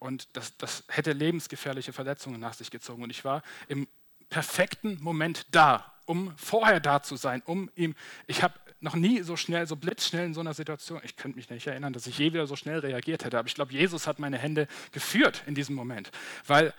[0.00, 3.02] Und das, das hätte lebensgefährliche Verletzungen nach sich gezogen.
[3.02, 3.86] Und ich war im
[4.28, 7.94] perfekten Moment da, um vorher da zu sein, um ihm,
[8.26, 11.48] ich habe noch nie so schnell, so blitzschnell in so einer Situation, ich könnte mich
[11.48, 14.18] nicht erinnern, dass ich je wieder so schnell reagiert hätte, aber ich glaube, Jesus hat
[14.18, 16.10] meine Hände geführt in diesem Moment,
[16.46, 16.74] weil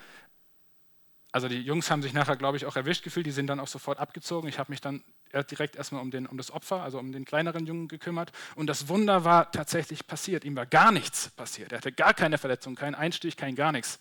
[1.36, 3.68] also die Jungs haben sich nachher, glaube ich, auch erwischt gefühlt, die sind dann auch
[3.68, 4.48] sofort abgezogen.
[4.48, 5.04] Ich habe mich dann
[5.52, 8.32] direkt erstmal um, den, um das Opfer, also um den kleineren Jungen gekümmert.
[8.56, 10.46] Und das Wunder war tatsächlich passiert.
[10.46, 11.74] Ihm war gar nichts passiert.
[11.74, 14.00] Er hatte gar keine Verletzung, keinen Einstich, kein gar nichts.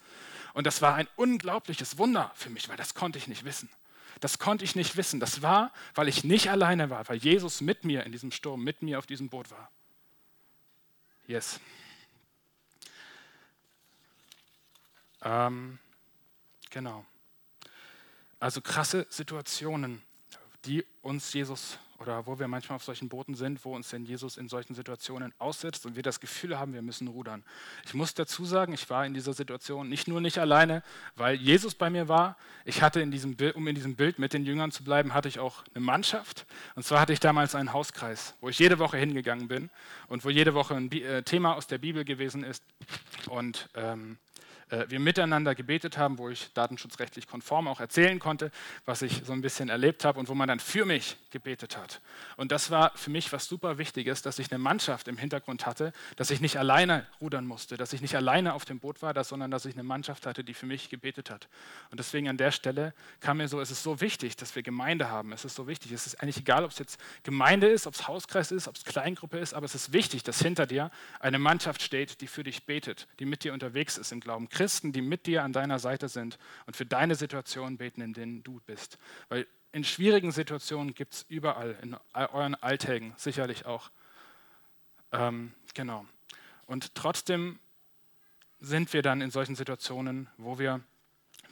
[0.53, 3.69] Und das war ein unglaubliches Wunder für mich, weil das konnte ich nicht wissen.
[4.21, 5.19] Das konnte ich nicht wissen.
[5.19, 8.81] Das war, weil ich nicht alleine war, weil Jesus mit mir in diesem Sturm, mit
[8.81, 9.73] mir auf diesem Boot war.
[11.27, 11.59] Yes.
[15.25, 15.81] Ähm,
[16.71, 17.05] genau.
[18.45, 20.03] Also krasse Situationen,
[20.67, 24.37] die uns Jesus oder wo wir manchmal auf solchen Booten sind, wo uns denn Jesus
[24.37, 27.43] in solchen Situationen aussetzt und wir das Gefühl haben, wir müssen rudern.
[27.87, 30.83] Ich muss dazu sagen, ich war in dieser Situation nicht nur nicht alleine,
[31.17, 32.37] weil Jesus bei mir war.
[32.67, 35.29] Ich hatte in diesem Bild, um in diesem Bild mit den Jüngern zu bleiben, hatte
[35.29, 36.45] ich auch eine Mannschaft.
[36.75, 39.71] Und zwar hatte ich damals einen Hauskreis, wo ich jede Woche hingegangen bin
[40.09, 42.63] und wo jede Woche ein äh, Thema aus der Bibel gewesen ist.
[43.27, 44.34] Und ähm, äh,
[44.89, 48.51] wir miteinander gebetet haben, wo ich datenschutzrechtlich konform auch erzählen konnte,
[48.85, 52.01] was ich so ein bisschen erlebt habe und wo man dann für mich gebetet hat.
[52.37, 55.93] Und das war für mich was super Wichtiges, dass ich eine Mannschaft im Hintergrund hatte,
[56.17, 59.51] dass ich nicht alleine rudern musste, dass ich nicht alleine auf dem Boot war, sondern
[59.51, 61.49] dass ich eine Mannschaft hatte, die für mich gebetet hat.
[61.91, 65.09] Und deswegen an der Stelle kam mir so, es ist so wichtig, dass wir Gemeinde
[65.09, 65.33] haben.
[65.33, 65.93] Es ist so wichtig.
[65.93, 68.85] Es ist eigentlich egal, ob es jetzt Gemeinde ist, ob es Hauskreis ist, ob es
[68.85, 72.65] Kleingruppe ist, aber es ist wichtig, dass hinter dir eine Mannschaft steht, die für dich
[72.67, 74.49] betet, die mit dir unterwegs ist im Glauben.
[74.65, 78.43] Christen, die mit dir an deiner Seite sind und für deine Situation beten, in denen
[78.43, 78.97] du bist.
[79.29, 83.91] Weil in schwierigen Situationen gibt es überall, in euren Alltägen sicherlich auch.
[85.13, 86.07] Ähm, genau.
[86.65, 87.59] Und trotzdem
[88.59, 90.81] sind wir dann in solchen Situationen, wo wir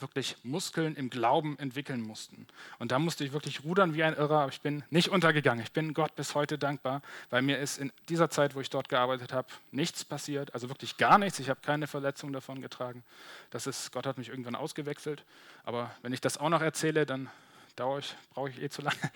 [0.03, 2.47] wirklich Muskeln im Glauben entwickeln mussten.
[2.79, 5.63] Und da musste ich wirklich rudern wie ein Irrer, aber ich bin nicht untergegangen.
[5.65, 8.89] Ich bin Gott bis heute dankbar, weil mir ist in dieser Zeit, wo ich dort
[8.89, 11.39] gearbeitet habe, nichts passiert, also wirklich gar nichts.
[11.39, 13.05] Ich habe keine Verletzung davon getragen.
[13.51, 15.25] Das ist, Gott hat mich irgendwann ausgewechselt.
[15.65, 17.31] Aber wenn ich das auch noch erzähle, dann
[17.77, 18.99] dauere ich, brauche ich eh zu lange.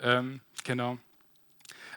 [0.00, 0.98] Ähm, genau.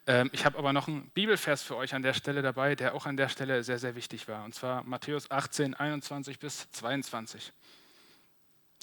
[0.07, 3.05] Ähm, ich habe aber noch einen Bibelvers für euch an der Stelle dabei, der auch
[3.05, 4.43] an der Stelle sehr, sehr wichtig war.
[4.43, 7.51] Und zwar Matthäus 18, 21 bis 22.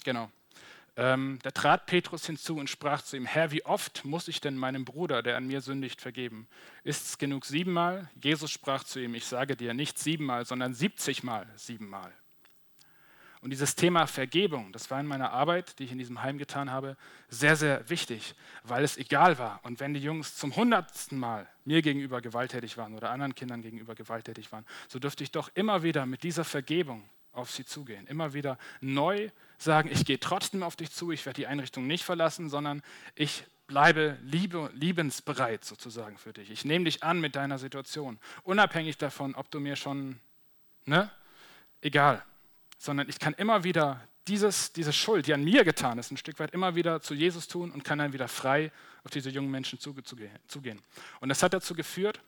[0.07, 0.31] Genau.
[0.95, 4.55] Ähm, da trat Petrus hinzu und sprach zu ihm, Herr, wie oft muss ich denn
[4.55, 6.47] meinem Bruder, der an mir sündigt, vergeben?
[6.85, 8.09] Ist es genug siebenmal?
[8.15, 12.13] Jesus sprach zu ihm, ich sage dir nicht siebenmal, sondern siebzigmal siebenmal.
[13.41, 16.71] Und dieses Thema Vergebung, das war in meiner Arbeit, die ich in diesem Heim getan
[16.71, 16.95] habe,
[17.27, 19.59] sehr, sehr wichtig, weil es egal war.
[19.63, 23.93] Und wenn die Jungs zum hundertsten Mal mir gegenüber gewalttätig waren oder anderen Kindern gegenüber
[23.93, 28.07] gewalttätig waren, so dürfte ich doch immer wieder mit dieser Vergebung auf sie zugehen.
[28.07, 32.03] Immer wieder neu sagen, ich gehe trotzdem auf dich zu, ich werde die Einrichtung nicht
[32.03, 32.81] verlassen, sondern
[33.15, 36.49] ich bleibe liebe, liebensbereit sozusagen für dich.
[36.49, 40.19] Ich nehme dich an mit deiner Situation, unabhängig davon, ob du mir schon,
[40.85, 41.11] ne,
[41.81, 42.23] egal,
[42.77, 46.39] sondern ich kann immer wieder dieses, diese Schuld, die an mir getan ist, ein Stück
[46.39, 48.71] weit immer wieder zu Jesus tun und kann dann wieder frei
[49.03, 50.81] auf diese jungen Menschen zugehen.
[51.19, 52.21] Und das hat dazu geführt,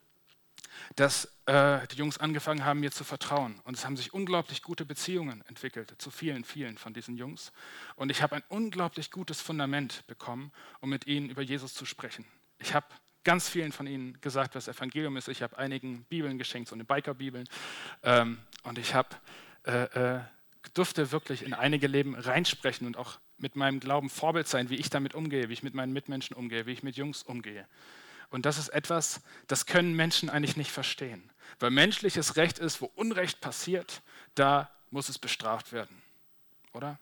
[0.96, 3.60] dass äh, die Jungs angefangen haben, mir zu vertrauen.
[3.64, 7.52] Und es haben sich unglaublich gute Beziehungen entwickelt zu vielen, vielen von diesen Jungs.
[7.96, 12.26] Und ich habe ein unglaublich gutes Fundament bekommen, um mit ihnen über Jesus zu sprechen.
[12.60, 12.88] Ich habe
[13.24, 15.28] ganz vielen von ihnen gesagt, was Evangelium ist.
[15.28, 17.48] Ich habe einigen Bibeln geschenkt, so eine Biker-Bibeln.
[18.04, 19.10] Ähm, und ich habe
[19.66, 20.22] äh, äh,
[20.74, 24.90] durfte wirklich in einige Leben reinsprechen und auch mit meinem Glauben Vorbild sein, wie ich
[24.90, 27.66] damit umgehe, wie ich mit meinen Mitmenschen umgehe, wie ich mit Jungs umgehe.
[28.30, 31.30] Und das ist etwas, das können Menschen eigentlich nicht verstehen.
[31.60, 34.02] Weil menschliches Recht ist, wo Unrecht passiert,
[34.36, 36.02] da muss es bestraft werden.
[36.74, 37.00] Oder?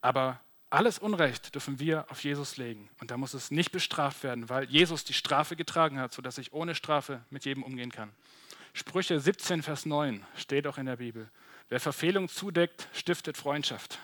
[0.00, 2.88] Aber alles Unrecht dürfen wir auf Jesus legen.
[2.98, 6.52] Und da muss es nicht bestraft werden, weil Jesus die Strafe getragen hat, sodass ich
[6.52, 8.10] ohne Strafe mit jedem umgehen kann.
[8.72, 11.30] Sprüche 17, Vers 9 steht auch in der Bibel.
[11.68, 13.98] Wer Verfehlung zudeckt, stiftet Freundschaft.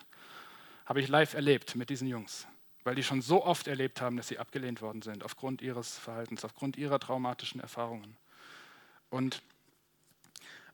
[0.86, 2.46] Habe ich live erlebt mit diesen Jungs
[2.84, 6.44] weil die schon so oft erlebt haben, dass sie abgelehnt worden sind, aufgrund ihres Verhaltens,
[6.44, 8.16] aufgrund ihrer traumatischen Erfahrungen.
[9.10, 9.42] Und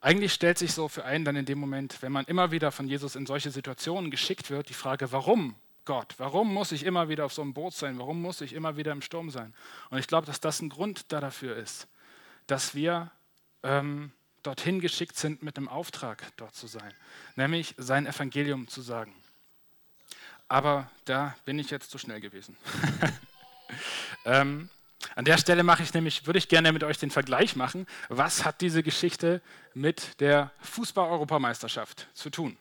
[0.01, 2.87] eigentlich stellt sich so für einen dann in dem Moment, wenn man immer wieder von
[2.87, 6.15] Jesus in solche Situationen geschickt wird, die Frage, warum Gott?
[6.19, 7.99] Warum muss ich immer wieder auf so einem Boot sein?
[7.99, 9.55] Warum muss ich immer wieder im Sturm sein?
[9.91, 11.89] Und ich glaube, dass das ein Grund da dafür ist,
[12.47, 13.11] dass wir
[13.63, 16.93] ähm, dorthin geschickt sind mit einem Auftrag, dort zu sein,
[17.37, 19.15] nämlich sein Evangelium zu sagen.
[20.49, 22.57] Aber da bin ich jetzt zu schnell gewesen.
[24.25, 24.71] ähm,
[25.15, 27.87] an der Stelle mache ich nämlich, würde ich gerne mit euch den Vergleich machen.
[28.09, 29.43] Was hat diese Geschichte
[29.75, 32.57] mit der Fußball-Europameisterschaft zu tun?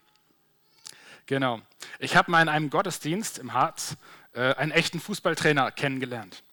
[1.25, 1.61] Genau.
[1.99, 3.97] Ich habe mal in einem Gottesdienst im Harz
[4.33, 6.43] äh, einen echten Fußballtrainer kennengelernt.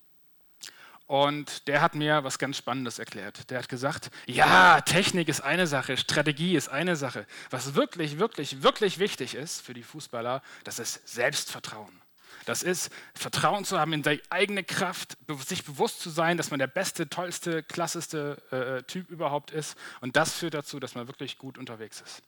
[1.06, 3.50] Und der hat mir was ganz Spannendes erklärt.
[3.50, 7.26] Der hat gesagt, ja, Technik ist eine Sache, Strategie ist eine Sache.
[7.50, 12.00] Was wirklich, wirklich, wirklich wichtig ist für die Fußballer, das ist Selbstvertrauen.
[12.46, 16.58] Das ist Vertrauen zu haben in die eigene Kraft, sich bewusst zu sein, dass man
[16.58, 19.76] der beste, tollste, klasseste äh, Typ überhaupt ist.
[20.00, 22.22] Und das führt dazu, dass man wirklich gut unterwegs ist.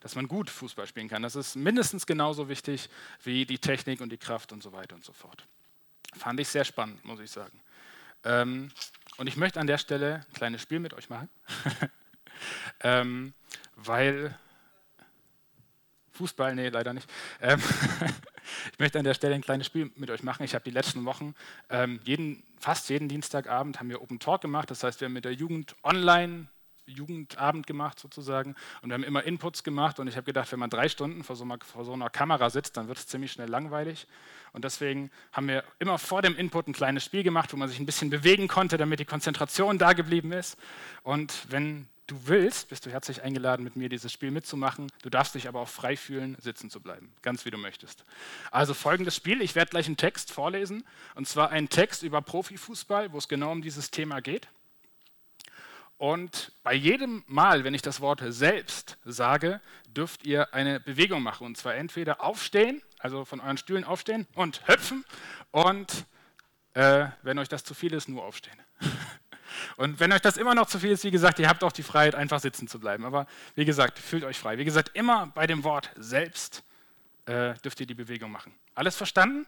[0.00, 1.22] Dass man gut Fußball spielen kann.
[1.22, 2.88] Das ist mindestens genauso wichtig
[3.24, 5.46] wie die Technik und die Kraft und so weiter und so fort.
[6.16, 7.60] Fand ich sehr spannend, muss ich sagen.
[8.24, 8.70] Ähm,
[9.16, 11.28] und ich möchte an der Stelle ein kleines Spiel mit euch machen,
[12.80, 13.32] ähm,
[13.76, 14.36] weil
[16.12, 17.08] Fußball, nee, leider nicht.
[17.40, 17.60] Ähm,
[18.72, 20.44] ich möchte an der Stelle ein kleines Spiel mit euch machen.
[20.44, 21.34] Ich habe die letzten Wochen,
[21.68, 24.70] ähm, jeden, fast jeden Dienstagabend haben wir Open Talk gemacht.
[24.70, 26.48] Das heißt, wir haben mit der Jugend online
[26.86, 30.70] Jugendabend gemacht sozusagen und wir haben immer Inputs gemacht und ich habe gedacht, wenn man
[30.70, 33.48] drei Stunden vor so, einer, vor so einer Kamera sitzt, dann wird es ziemlich schnell
[33.48, 34.06] langweilig
[34.52, 37.78] und deswegen haben wir immer vor dem Input ein kleines Spiel gemacht, wo man sich
[37.78, 40.56] ein bisschen bewegen konnte, damit die Konzentration da geblieben ist
[41.02, 44.90] und wenn du willst, bist du herzlich eingeladen, mit mir dieses Spiel mitzumachen.
[45.02, 48.04] Du darfst dich aber auch frei fühlen, sitzen zu bleiben, ganz wie du möchtest.
[48.50, 53.12] Also folgendes Spiel, ich werde gleich einen Text vorlesen, und zwar einen Text über Profifußball,
[53.12, 54.48] wo es genau um dieses Thema geht.
[55.98, 61.46] Und bei jedem Mal, wenn ich das Wort selbst sage, dürft ihr eine Bewegung machen.
[61.46, 65.04] Und zwar entweder aufstehen, also von euren Stühlen aufstehen und hüpfen.
[65.52, 66.04] Und
[66.74, 68.60] äh, wenn euch das zu viel ist, nur aufstehen.
[69.76, 71.82] Und wenn euch das immer noch zu viel ist, wie gesagt, ihr habt auch die
[71.82, 73.04] Freiheit, einfach sitzen zu bleiben.
[73.04, 74.58] Aber wie gesagt, fühlt euch frei.
[74.58, 76.62] Wie gesagt, immer bei dem Wort selbst
[77.24, 78.52] äh, dürft ihr die Bewegung machen.
[78.74, 79.46] Alles verstanden?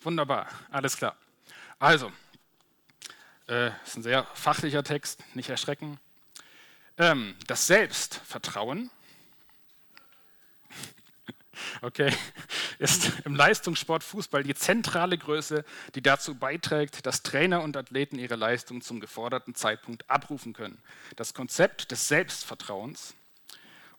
[0.00, 1.16] Wunderbar, alles klar.
[1.78, 2.12] Also,
[3.48, 5.98] äh, ist ein sehr fachlicher Text, nicht erschrecken.
[6.96, 8.90] Ähm, das Selbstvertrauen
[11.82, 12.12] okay,
[12.78, 18.36] ist im Leistungssport Fußball die zentrale Größe, die dazu beiträgt, dass Trainer und Athleten ihre
[18.36, 20.78] Leistung zum geforderten Zeitpunkt abrufen können.
[21.16, 23.14] Das Konzept des Selbstvertrauens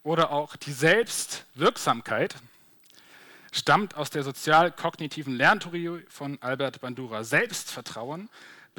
[0.04, 2.36] oder auch die Selbstwirksamkeit
[3.52, 7.24] stammt aus der sozial-kognitiven Lerntheorie von Albert Bandura.
[7.24, 8.30] Selbstvertrauen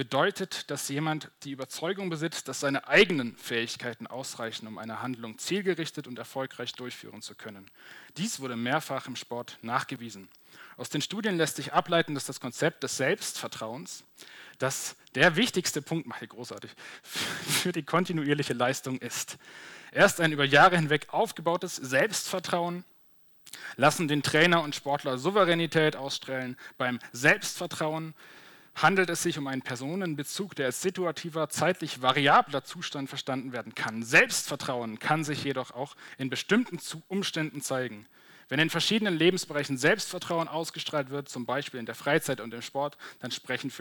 [0.00, 6.06] bedeutet, dass jemand die Überzeugung besitzt, dass seine eigenen Fähigkeiten ausreichen, um eine Handlung zielgerichtet
[6.06, 7.70] und erfolgreich durchführen zu können.
[8.16, 10.30] Dies wurde mehrfach im Sport nachgewiesen.
[10.78, 14.04] Aus den Studien lässt sich ableiten, dass das Konzept des Selbstvertrauens
[14.56, 16.70] das der wichtigste Punkt, mache ich großartig,
[17.02, 19.36] für die kontinuierliche Leistung ist.
[19.92, 22.86] Erst ein über Jahre hinweg aufgebautes Selbstvertrauen
[23.76, 26.56] lassen den Trainer und Sportler Souveränität ausstrahlen.
[26.78, 28.14] Beim Selbstvertrauen
[28.74, 34.02] handelt es sich um einen Personenbezug, der als situativer, zeitlich variabler Zustand verstanden werden kann.
[34.02, 36.78] Selbstvertrauen kann sich jedoch auch in bestimmten
[37.08, 38.06] Umständen zeigen.
[38.50, 42.98] Wenn in verschiedenen Lebensbereichen Selbstvertrauen ausgestrahlt wird, zum Beispiel in der Freizeit und im Sport,
[43.20, 43.72] dann sprechen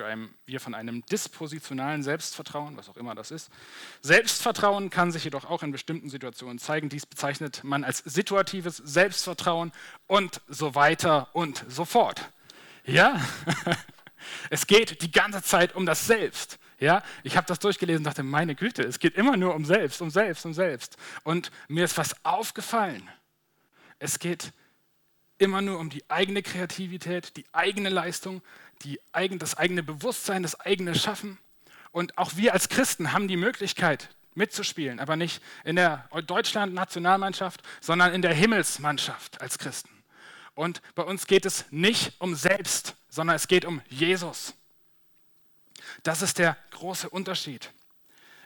[0.45, 3.49] wir von einem dispositionalen Selbstvertrauen, was auch immer das ist.
[4.01, 6.87] Selbstvertrauen kann sich jedoch auch in bestimmten Situationen zeigen.
[6.87, 9.71] Dies bezeichnet man als situatives Selbstvertrauen
[10.05, 12.29] und so weiter und so fort.
[12.85, 13.19] Ja,
[14.49, 16.59] es geht die ganze Zeit um das Selbst.
[16.79, 20.01] Ja, ich habe das durchgelesen und dachte, meine Güte, es geht immer nur um Selbst,
[20.01, 20.95] um Selbst, um Selbst.
[21.23, 23.09] Und mir ist was aufgefallen.
[23.99, 24.53] Es geht
[25.37, 28.41] immer nur um die eigene Kreativität, die eigene Leistung,
[28.83, 31.37] die eigen, das eigene Bewusstsein, das eigene Schaffen.
[31.91, 38.13] Und auch wir als Christen haben die Möglichkeit mitzuspielen, aber nicht in der Deutschland-Nationalmannschaft, sondern
[38.13, 39.89] in der Himmelsmannschaft als Christen.
[40.55, 44.53] Und bei uns geht es nicht um selbst, sondern es geht um Jesus.
[46.03, 47.71] Das ist der große Unterschied.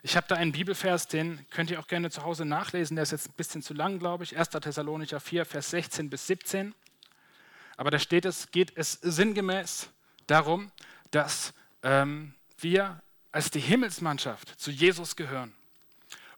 [0.02, 2.95] Ich habe da einen Bibelvers, den könnt ihr auch gerne zu Hause nachlesen.
[2.95, 4.38] Der ist jetzt ein bisschen zu lang, glaube ich.
[4.38, 4.49] 1.
[4.49, 6.76] Thessalonicher 4, Vers 16 bis 17.
[7.78, 9.89] Aber da steht es, geht es sinngemäß
[10.28, 10.71] darum,
[11.12, 15.56] dass ähm, wir als die Himmelsmannschaft zu Jesus gehören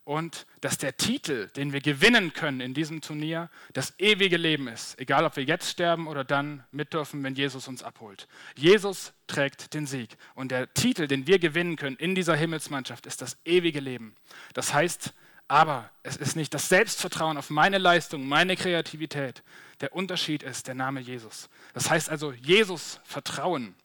[0.06, 5.00] und dass der Titel, den wir gewinnen können in diesem Turnier, das ewige Leben ist,
[5.00, 8.28] egal ob wir jetzt sterben oder dann mit dürfen, wenn Jesus uns abholt.
[8.56, 13.22] Jesus trägt den Sieg und der Titel, den wir gewinnen können in dieser Himmelsmannschaft, ist
[13.22, 14.16] das ewige Leben.
[14.54, 15.12] Das heißt,
[15.48, 19.44] aber es ist nicht das Selbstvertrauen auf meine Leistung, meine Kreativität.
[19.82, 21.50] Der Unterschied ist der Name Jesus.
[21.74, 23.76] Das heißt also Jesus vertrauen.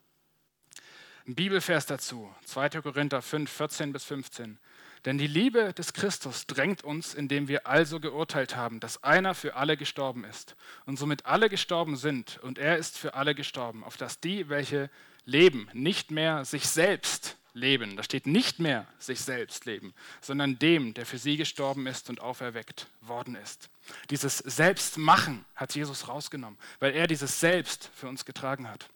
[1.27, 2.81] Ein Bibelvers dazu, 2.
[2.81, 4.59] Korinther 5, 14 bis 15.
[5.05, 9.55] Denn die Liebe des Christus drängt uns, indem wir also geurteilt haben, dass einer für
[9.55, 13.97] alle gestorben ist und somit alle gestorben sind und er ist für alle gestorben, auf
[13.97, 14.91] dass die, welche
[15.25, 17.95] leben, nicht mehr sich selbst leben.
[17.97, 22.21] Da steht nicht mehr sich selbst leben, sondern dem, der für sie gestorben ist und
[22.21, 23.69] auferweckt worden ist.
[24.11, 28.87] Dieses Selbstmachen hat Jesus rausgenommen, weil er dieses Selbst für uns getragen hat.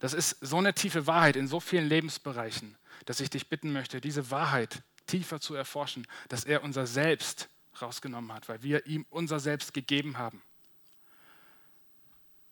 [0.00, 4.00] Das ist so eine tiefe Wahrheit in so vielen Lebensbereichen dass ich dich bitten möchte,
[4.00, 7.48] diese Wahrheit tiefer zu erforschen, dass er unser Selbst
[7.80, 10.42] rausgenommen hat, weil wir ihm unser Selbst gegeben haben.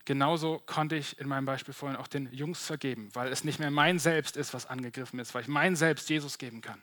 [0.05, 3.71] Genauso konnte ich in meinem Beispiel vorhin auch den Jungs vergeben, weil es nicht mehr
[3.71, 6.83] mein Selbst ist, was angegriffen ist, weil ich mein Selbst Jesus geben kann.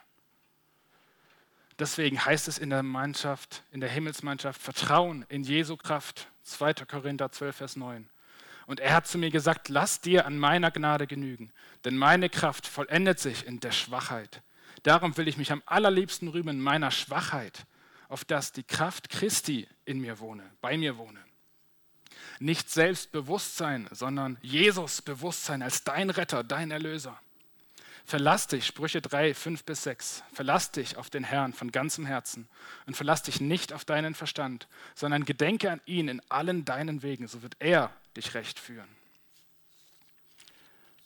[1.80, 6.28] Deswegen heißt es in der Mannschaft, in der Himmelsmannschaft, Vertrauen in Jesu Kraft.
[6.44, 6.74] 2.
[6.86, 8.10] Korinther 12, Vers 9.
[8.68, 11.52] Und er hat zu mir gesagt, lass dir an meiner Gnade genügen,
[11.86, 14.44] denn meine Kraft vollendet sich in der Schwachheit.
[14.84, 17.66] Darum will ich mich am allerliebsten rühmen meiner Schwachheit,
[18.10, 21.20] auf dass die Kraft Christi in mir wohne, bei mir wohne.
[22.40, 27.18] Nicht Selbstbewusstsein, sondern Jesus Bewusstsein als dein Retter, dein Erlöser.
[28.06, 32.48] Verlass dich, Sprüche 3, 5 bis 6, verlass dich auf den Herrn von ganzem Herzen
[32.86, 37.28] und verlass dich nicht auf deinen Verstand, sondern gedenke an ihn in allen deinen Wegen,
[37.28, 38.90] so wird er dich recht führen.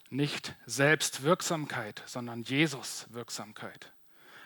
[0.10, 3.94] Nicht Selbstwirksamkeit, sondern Jesus Wirksamkeit.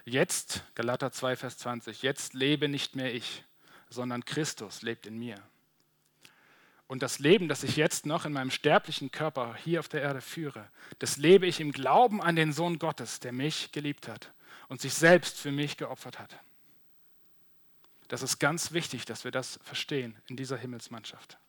[0.04, 3.44] Jetzt, Galater 2, Vers 20, jetzt lebe nicht mehr ich,
[3.90, 5.42] sondern Christus lebt in mir.
[6.88, 10.22] Und das Leben, das ich jetzt noch in meinem sterblichen Körper hier auf der Erde
[10.22, 14.32] führe, das lebe ich im Glauben an den Sohn Gottes, der mich geliebt hat
[14.68, 16.40] und sich selbst für mich geopfert hat.
[18.08, 21.40] Das ist ganz wichtig, dass wir das verstehen in dieser Himmelsmannschaft.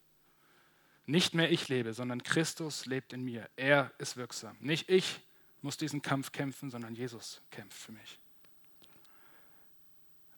[1.06, 3.48] Nicht mehr ich lebe, sondern Christus lebt in mir.
[3.56, 4.56] Er ist wirksam.
[4.60, 5.20] Nicht ich
[5.62, 8.18] muss diesen Kampf kämpfen, sondern Jesus kämpft für mich.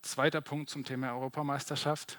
[0.02, 2.18] Zweiter Punkt zum Thema Europameisterschaft.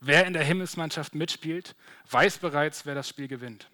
[0.00, 1.74] Wer in der Himmelsmannschaft mitspielt,
[2.10, 3.70] weiß bereits, wer das Spiel gewinnt.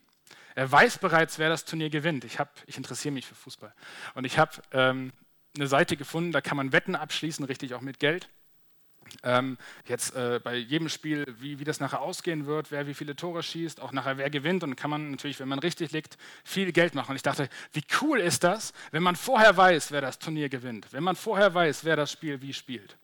[0.54, 2.24] Er weiß bereits, wer das Turnier gewinnt.
[2.24, 3.74] Ich, ich interessiere mich für Fußball.
[4.14, 5.12] Und ich habe ähm,
[5.56, 8.28] eine Seite gefunden, da kann man Wetten abschließen, richtig auch mit Geld.
[9.22, 13.16] Ähm, jetzt äh, bei jedem Spiel, wie, wie das nachher ausgehen wird, wer wie viele
[13.16, 14.62] Tore schießt, auch nachher wer gewinnt.
[14.62, 17.10] Und kann man natürlich, wenn man richtig liegt, viel Geld machen.
[17.10, 20.92] Und ich dachte, wie cool ist das, wenn man vorher weiß, wer das Turnier gewinnt,
[20.92, 22.96] wenn man vorher weiß, wer das Spiel wie spielt.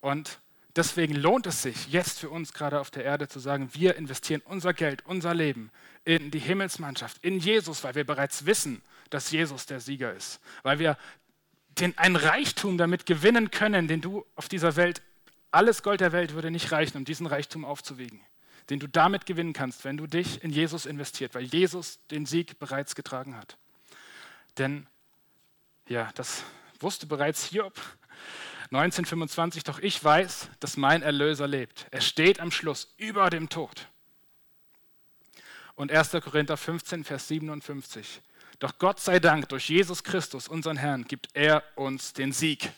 [0.00, 0.38] Und
[0.76, 4.42] deswegen lohnt es sich jetzt für uns gerade auf der Erde zu sagen, wir investieren
[4.44, 5.70] unser Geld, unser Leben
[6.04, 10.78] in die Himmelsmannschaft, in Jesus, weil wir bereits wissen, dass Jesus der Sieger ist, weil
[10.78, 10.96] wir
[11.78, 15.02] den, einen Reichtum damit gewinnen können, den du auf dieser Welt,
[15.50, 18.20] alles Gold der Welt würde nicht reichen, um diesen Reichtum aufzuwiegen,
[18.70, 22.58] den du damit gewinnen kannst, wenn du dich in Jesus investiert, weil Jesus den Sieg
[22.58, 23.56] bereits getragen hat.
[24.58, 24.86] Denn,
[25.88, 26.44] ja, das
[26.80, 27.74] wusste bereits Hiob
[28.72, 31.86] 1925, doch ich weiß, dass mein Erlöser lebt.
[31.90, 33.88] Er steht am Schluss über dem Tod.
[35.76, 36.12] Und 1.
[36.22, 38.22] Korinther 15, Vers 57.
[38.58, 42.70] Doch Gott sei Dank, durch Jesus Christus, unseren Herrn, gibt er uns den Sieg.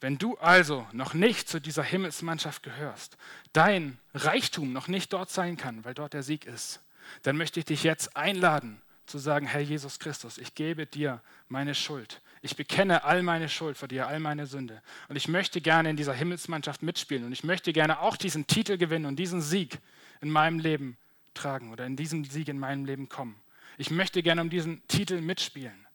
[0.00, 3.18] Wenn du also noch nicht zu dieser Himmelsmannschaft gehörst,
[3.52, 6.80] dein Reichtum noch nicht dort sein kann, weil dort der Sieg ist,
[7.22, 11.74] dann möchte ich dich jetzt einladen, zu sagen, Herr Jesus Christus, ich gebe dir meine
[11.74, 12.20] Schuld.
[12.42, 14.80] Ich bekenne all meine Schuld vor dir, all meine Sünde.
[15.08, 17.24] Und ich möchte gerne in dieser Himmelsmannschaft mitspielen.
[17.24, 19.78] Und ich möchte gerne auch diesen Titel gewinnen und diesen Sieg
[20.20, 20.96] in meinem Leben
[21.34, 23.40] tragen oder in diesem Sieg in meinem Leben kommen.
[23.78, 25.86] Ich möchte gerne um diesen Titel mitspielen.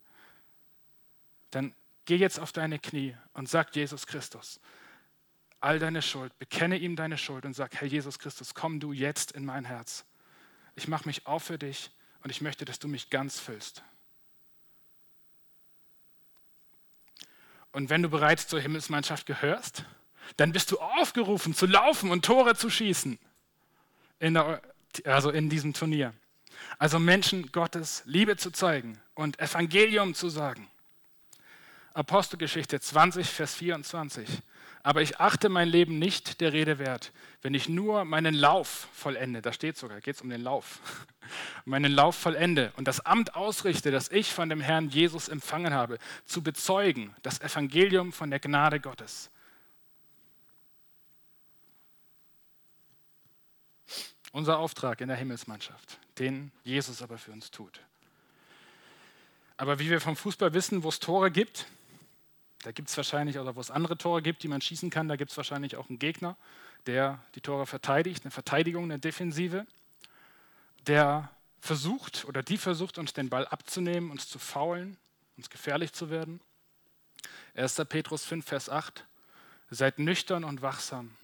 [1.51, 1.73] Dann
[2.05, 4.59] geh jetzt auf deine Knie und sag Jesus Christus,
[5.59, 9.31] all deine Schuld, bekenne ihm deine Schuld und sag, Herr Jesus Christus, komm du jetzt
[9.31, 10.05] in mein Herz.
[10.75, 11.91] Ich mache mich auf für dich
[12.23, 13.83] und ich möchte, dass du mich ganz füllst.
[17.71, 19.83] Und wenn du bereits zur Himmelsmannschaft gehörst,
[20.37, 23.19] dann bist du aufgerufen zu laufen und Tore zu schießen.
[24.19, 24.61] In der,
[25.05, 26.13] also in diesem Turnier.
[26.77, 30.67] Also Menschen Gottes Liebe zu zeigen und Evangelium zu sagen.
[31.93, 34.27] Apostelgeschichte 20, Vers 24
[34.85, 39.41] aber ich achte mein Leben nicht der Rede wert, wenn ich nur meinen Lauf vollende,
[39.41, 40.79] da steht sogar, geht es um den Lauf,
[41.65, 45.97] meinen Lauf vollende und das Amt ausrichte, das ich von dem Herrn Jesus empfangen habe,
[46.25, 49.31] zu bezeugen, das Evangelium von der Gnade Gottes.
[54.35, 57.79] Unser Auftrag in der Himmelsmannschaft, den Jesus aber für uns tut.
[59.55, 61.67] Aber wie wir vom Fußball wissen, wo es Tore gibt,
[62.63, 65.15] da gibt es wahrscheinlich, oder wo es andere Tore gibt, die man schießen kann, da
[65.15, 66.35] gibt es wahrscheinlich auch einen Gegner,
[66.85, 69.65] der die Tore verteidigt, eine Verteidigung, eine Defensive,
[70.85, 74.97] der versucht oder die versucht, uns den Ball abzunehmen, uns zu faulen,
[75.37, 76.41] uns gefährlich zu werden.
[77.53, 77.75] 1.
[77.87, 79.05] Petrus 5, Vers 8.
[79.69, 81.15] Seid nüchtern und wachsam.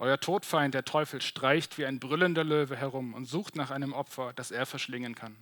[0.00, 4.32] Euer Todfeind, der Teufel, streicht wie ein brüllender Löwe herum und sucht nach einem Opfer,
[4.34, 5.36] das er verschlingen kann.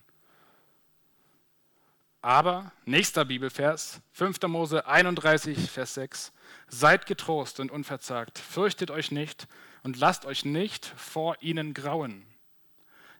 [2.22, 4.42] Aber, nächster Bibelvers, 5.
[4.48, 6.32] Mose 31, Vers 6,
[6.68, 9.46] seid getrost und unverzagt, fürchtet euch nicht
[9.82, 12.26] und lasst euch nicht vor ihnen grauen.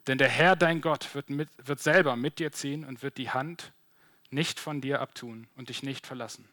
[0.07, 3.29] Denn der Herr, dein Gott, wird, mit, wird selber mit dir ziehen und wird die
[3.29, 3.71] Hand
[4.29, 6.49] nicht von dir abtun und dich nicht verlassen.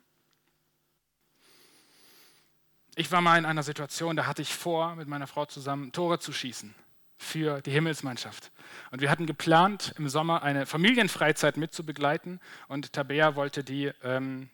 [2.96, 6.20] Ich war mal in einer Situation, da hatte ich vor, mit meiner Frau zusammen Tore
[6.20, 6.74] zu schießen
[7.16, 8.52] für die Himmelsmannschaft.
[8.92, 14.48] Und wir hatten geplant, im Sommer eine Familienfreizeit mitzubegleiten und Tabea wollte die, ähm,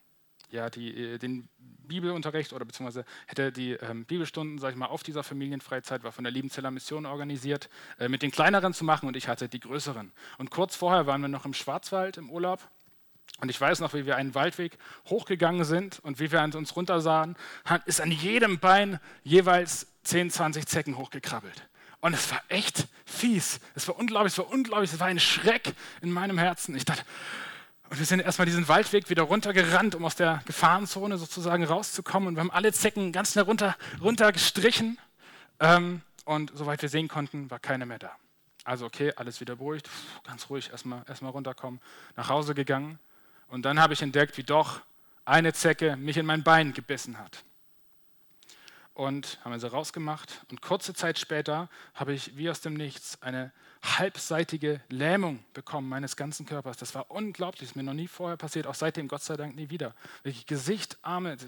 [0.50, 5.03] ja, die, äh, den Bibelunterricht oder beziehungsweise hätte die ähm, Bibelstunden, sag ich mal, auf
[5.03, 9.16] dieser Familienfreizeit, war von der Liebenzeller Mission organisiert, äh, mit den kleineren zu machen und
[9.16, 10.12] ich hatte die größeren.
[10.38, 12.70] Und kurz vorher waren wir noch im Schwarzwald im Urlaub
[13.40, 16.76] und ich weiß noch, wie wir einen Waldweg hochgegangen sind und wie wir an uns
[16.76, 17.37] runtersahen,
[17.87, 21.68] ist an jedem Bein jeweils 10, 20 Zecken hochgekrabbelt.
[22.00, 23.61] Und es war echt fies.
[23.74, 26.74] Es war unglaublich, es war unglaublich, es war ein Schreck in meinem Herzen.
[26.74, 27.03] Ich dachte,
[27.90, 32.29] und wir sind erstmal diesen Waldweg wieder runtergerannt, um aus der Gefahrenzone sozusagen rauszukommen.
[32.29, 34.96] Und wir haben alle Zecken ganz schnell runter, runtergestrichen.
[35.59, 38.12] Ähm, und soweit wir sehen konnten, war keiner mehr da.
[38.64, 39.90] Also okay, alles wieder beruhigt,
[40.24, 41.81] ganz ruhig erstmal, erstmal runterkommen,
[42.16, 43.00] nach Hause gegangen.
[43.51, 44.81] Und dann habe ich entdeckt, wie doch
[45.25, 47.45] eine Zecke mich in mein Bein gebissen hat
[49.01, 50.45] und haben sie rausgemacht.
[50.51, 53.51] Und kurze Zeit später habe ich wie aus dem Nichts eine
[53.83, 56.77] halbseitige Lähmung bekommen meines ganzen Körpers.
[56.77, 59.57] Das war unglaublich, das ist mir noch nie vorher passiert, auch seitdem Gott sei Dank
[59.57, 59.95] nie wieder.
[60.23, 61.39] Wirklich Gesicht, Arme,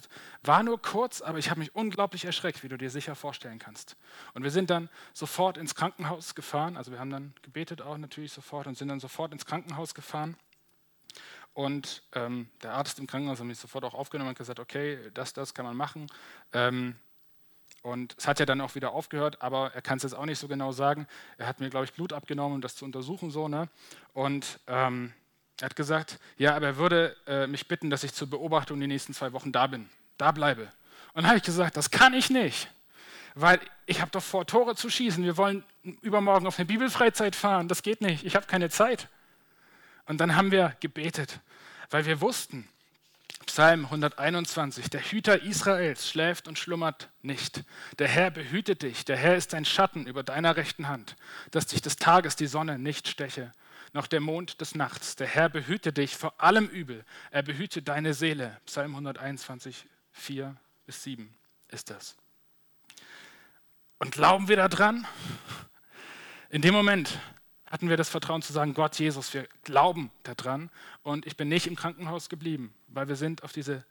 [0.42, 3.96] war nur kurz, aber ich habe mich unglaublich erschreckt, wie du dir sicher vorstellen kannst.
[4.32, 8.32] Und wir sind dann sofort ins Krankenhaus gefahren, also wir haben dann gebetet auch natürlich
[8.32, 10.36] sofort und sind dann sofort ins Krankenhaus gefahren.
[11.54, 15.32] Und ähm, der Arzt im Krankenhaus hat mich sofort auch aufgenommen und gesagt, okay, das,
[15.32, 16.06] das kann man machen.
[16.52, 16.96] Ähm,
[17.82, 20.38] und es hat ja dann auch wieder aufgehört, aber er kann es jetzt auch nicht
[20.38, 21.06] so genau sagen.
[21.36, 23.30] Er hat mir, glaube ich, Blut abgenommen, um das zu untersuchen.
[23.30, 23.68] So, ne?
[24.14, 25.12] Und ähm,
[25.60, 28.86] er hat gesagt, ja, aber er würde äh, mich bitten, dass ich zur Beobachtung die
[28.86, 30.68] nächsten zwei Wochen da bin, da bleibe.
[31.14, 32.68] Und habe ich gesagt, das kann ich nicht,
[33.34, 35.22] weil ich habe doch vor, Tore zu schießen.
[35.24, 35.64] Wir wollen
[36.00, 37.68] übermorgen auf eine Bibelfreizeit fahren.
[37.68, 39.08] Das geht nicht, ich habe keine Zeit.
[40.06, 41.40] Und dann haben wir gebetet,
[41.92, 42.68] weil wir wussten,
[43.44, 47.64] Psalm 121, der Hüter Israels schläft und schlummert nicht.
[47.98, 51.16] Der Herr behütet dich, der Herr ist dein Schatten über deiner rechten Hand,
[51.50, 53.52] dass dich des Tages die Sonne nicht steche,
[53.92, 55.16] noch der Mond des Nachts.
[55.16, 57.04] Der Herr behüte dich vor allem Übel.
[57.30, 58.58] Er behüte deine Seele.
[58.64, 61.34] Psalm 121, 4 bis 7
[61.68, 62.16] ist das.
[63.98, 65.06] Und glauben wir daran?
[66.48, 67.18] In dem Moment
[67.72, 70.70] hatten wir das Vertrauen zu sagen, Gott, Jesus, wir glauben daran.
[71.02, 73.82] Und ich bin nicht im Krankenhaus geblieben, weil wir sind auf diese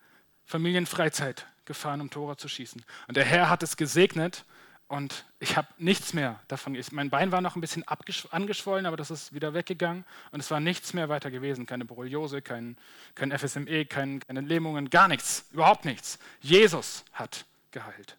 [0.45, 2.85] Familienfreizeit gefahren, um Tore zu schießen.
[3.07, 4.45] Und der Herr hat es gesegnet
[4.87, 6.79] und ich habe nichts mehr davon.
[6.91, 10.59] Mein Bein war noch ein bisschen angeschwollen, aber das ist wieder weggegangen und es war
[10.59, 11.65] nichts mehr weiter gewesen.
[11.65, 12.77] Keine Borreliose, kein,
[13.15, 16.19] kein FSME, kein, keine Lähmungen, gar nichts, überhaupt nichts.
[16.39, 18.15] Jesus hat geheilt.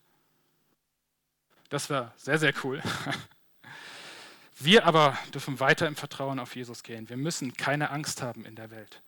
[1.68, 2.82] Das war sehr, sehr cool.
[4.64, 7.08] Wir aber dürfen weiter im Vertrauen auf Jesus gehen.
[7.08, 9.02] Wir müssen keine Angst haben in der Welt.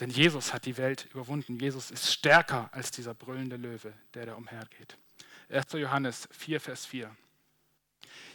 [0.00, 1.60] Denn Jesus hat die Welt überwunden.
[1.60, 4.96] Jesus ist stärker als dieser brüllende Löwe, der da umhergeht.
[5.48, 5.72] 1.
[5.74, 7.14] Johannes 4, Vers 4.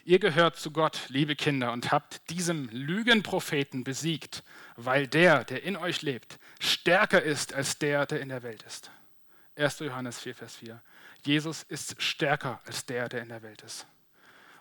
[0.05, 4.43] Ihr gehört zu Gott, liebe Kinder, und habt diesem Lügenpropheten besiegt,
[4.77, 8.91] weil der, der in euch lebt, stärker ist als der, der in der Welt ist.
[9.57, 9.79] 1.
[9.79, 10.81] Johannes 4, Vers 4.
[11.25, 13.87] Jesus ist stärker als der, der in der Welt ist.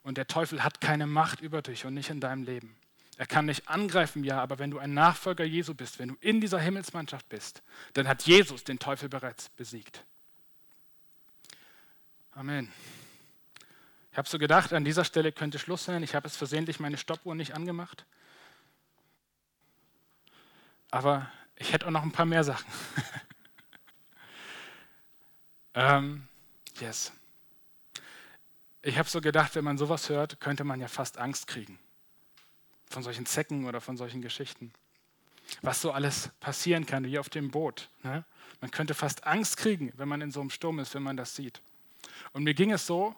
[0.03, 2.77] Und der Teufel hat keine Macht über dich und nicht in deinem Leben.
[3.19, 6.41] Er kann dich angreifen, ja, aber wenn du ein Nachfolger Jesu bist, wenn du in
[6.41, 10.05] dieser Himmelsmannschaft bist, dann hat Jesus den Teufel bereits besiegt.
[12.33, 12.73] Amen.
[14.11, 16.03] Ich habe so gedacht, an dieser Stelle könnte Schluss sein.
[16.03, 18.05] Ich habe es versehentlich meine Stoppuhr nicht angemacht.
[20.91, 22.71] Aber ich hätte auch noch ein paar mehr Sachen.
[25.75, 26.29] ähm,
[26.81, 27.13] yes.
[28.83, 31.79] Ich habe so gedacht, wenn man sowas hört, könnte man ja fast Angst kriegen.
[32.91, 34.73] Von solchen Zecken oder von solchen Geschichten.
[35.63, 37.89] Was so alles passieren kann, wie auf dem Boot.
[38.03, 38.25] Ne?
[38.61, 41.37] Man könnte fast Angst kriegen, wenn man in so einem Sturm ist, wenn man das
[41.37, 41.61] sieht.
[42.33, 43.15] Und mir ging es so,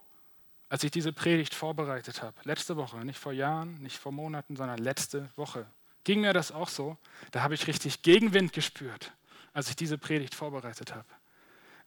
[0.69, 4.79] als ich diese Predigt vorbereitet habe, letzte Woche, nicht vor Jahren, nicht vor Monaten, sondern
[4.79, 5.67] letzte Woche,
[6.03, 6.99] ging mir das auch so.
[7.31, 9.13] Da habe ich richtig Gegenwind gespürt,
[9.53, 11.09] als ich diese Predigt vorbereitet habe.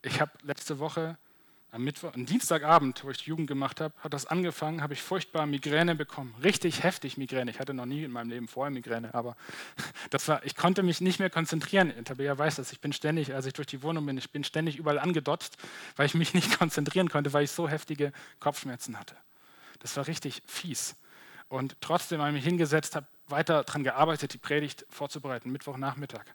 [0.01, 1.17] Ich habe letzte Woche
[1.71, 5.45] am Mittwoch, am Dienstagabend, wo ich Jugend gemacht habe, hat das angefangen, habe ich furchtbar
[5.45, 6.33] Migräne bekommen.
[6.41, 7.51] Richtig heftig Migräne.
[7.51, 9.35] Ich hatte noch nie in meinem Leben vorher Migräne, aber
[10.09, 11.93] das war, ich konnte mich nicht mehr konzentrieren.
[12.05, 12.71] Tabea weiß das.
[12.71, 15.57] Ich bin ständig, als ich durch die Wohnung bin, ich bin ständig überall angedotzt,
[15.95, 19.15] weil ich mich nicht konzentrieren konnte, weil ich so heftige Kopfschmerzen hatte.
[19.79, 20.95] Das war richtig fies.
[21.49, 26.25] Und trotzdem habe ich mich hingesetzt, habe weiter daran gearbeitet, die Predigt vorzubereiten, Mittwochnachmittag.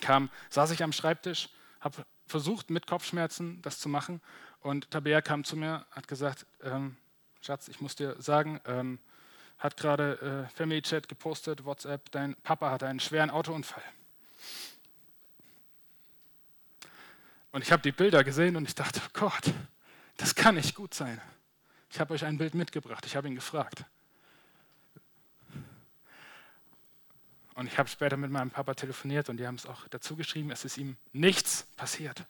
[0.00, 1.50] Kam, saß ich am Schreibtisch,
[1.80, 4.20] habe versucht mit Kopfschmerzen das zu machen
[4.60, 6.96] und Tabea kam zu mir, hat gesagt, ähm,
[7.42, 8.98] Schatz, ich muss dir sagen, ähm,
[9.58, 13.82] hat gerade äh, Family Chat gepostet, WhatsApp, dein Papa hatte einen schweren Autounfall.
[17.52, 19.52] Und ich habe die Bilder gesehen und ich dachte, oh Gott,
[20.16, 21.20] das kann nicht gut sein.
[21.90, 23.84] Ich habe euch ein Bild mitgebracht, ich habe ihn gefragt.
[27.54, 30.50] Und ich habe später mit meinem Papa telefoniert und die haben es auch dazu geschrieben,
[30.50, 32.24] es ist ihm nichts passiert.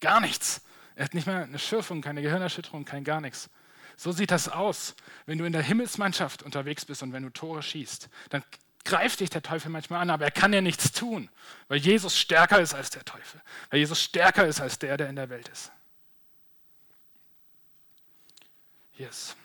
[0.00, 0.62] Gar nichts.
[0.94, 3.50] Er hat nicht mehr eine Schürfung, keine Gehirnerschütterung, kein gar nichts.
[3.96, 4.94] So sieht das aus,
[5.26, 8.08] wenn du in der Himmelsmannschaft unterwegs bist und wenn du Tore schießt.
[8.30, 8.44] Dann
[8.84, 11.28] greift dich der Teufel manchmal an, aber er kann ja nichts tun,
[11.66, 15.16] weil Jesus stärker ist als der Teufel, weil Jesus stärker ist als der, der in
[15.16, 15.72] der Welt ist.
[18.96, 19.36] Yes.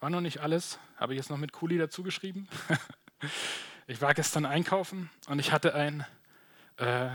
[0.00, 2.48] War noch nicht alles, habe ich jetzt noch mit Kuli dazu geschrieben.
[3.86, 6.06] Ich war gestern einkaufen und ich hatte ein,
[6.78, 7.08] äh,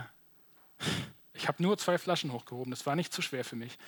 [1.33, 3.79] ich habe nur zwei Flaschen hochgehoben, das war nicht zu schwer für mich.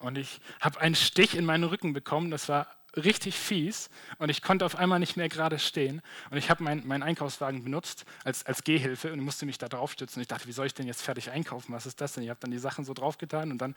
[0.00, 2.66] Und ich habe einen Stich in meinen Rücken bekommen, das war
[2.96, 6.02] richtig fies und ich konnte auf einmal nicht mehr gerade stehen.
[6.30, 9.92] Und ich habe meinen mein Einkaufswagen benutzt als, als Gehhilfe und musste mich da drauf
[9.92, 10.20] stützen.
[10.20, 11.72] Ich dachte, wie soll ich denn jetzt fertig einkaufen?
[11.72, 12.24] Was ist das denn?
[12.24, 13.74] Ich habe dann die Sachen so draufgetan und dann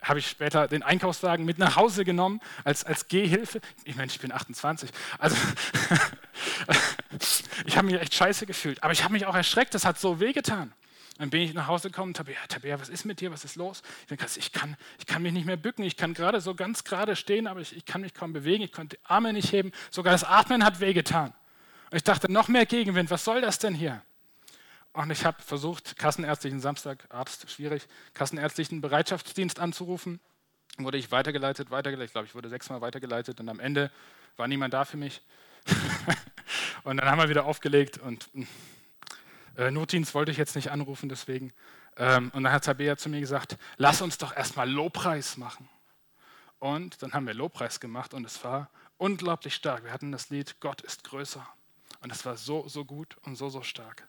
[0.00, 3.60] habe ich später den Einkaufswagen mit nach Hause genommen als, als Gehhilfe.
[3.84, 4.90] Ich meine, ich bin 28.
[5.18, 5.36] Also
[7.66, 8.82] ich habe mich echt scheiße gefühlt.
[8.82, 10.72] Aber ich habe mich auch erschreckt, das hat so wehgetan.
[11.18, 13.82] Dann bin ich nach Hause gekommen, Tabea, Tabea, was ist mit dir, was ist los?
[14.36, 17.48] Ich, kann, ich kann mich nicht mehr bücken, ich kann gerade so ganz gerade stehen,
[17.48, 20.22] aber ich, ich kann mich kaum bewegen, ich konnte die Arme nicht heben, sogar das
[20.22, 21.34] Atmen hat wehgetan.
[21.90, 24.00] Und ich dachte, noch mehr Gegenwind, was soll das denn hier?
[24.92, 30.20] Und ich habe versucht, kassenärztlichen Samstag, Arzt, schwierig, kassenärztlichen Bereitschaftsdienst anzurufen.
[30.76, 33.90] Wurde ich weitergeleitet, weitergeleitet, ich glaube, ich wurde sechsmal weitergeleitet und am Ende
[34.36, 35.20] war niemand da für mich.
[36.84, 38.30] und dann haben wir wieder aufgelegt und
[39.56, 41.52] äh, Notdienst wollte ich jetzt nicht anrufen, deswegen.
[41.96, 45.68] Ähm, und dann hat Tabea zu mir gesagt, lass uns doch erstmal Lobpreis machen.
[46.60, 49.84] Und dann haben wir Lobpreis gemacht und es war unglaublich stark.
[49.84, 51.46] Wir hatten das Lied Gott ist größer.
[52.00, 54.06] Und es war so, so gut und so, so stark.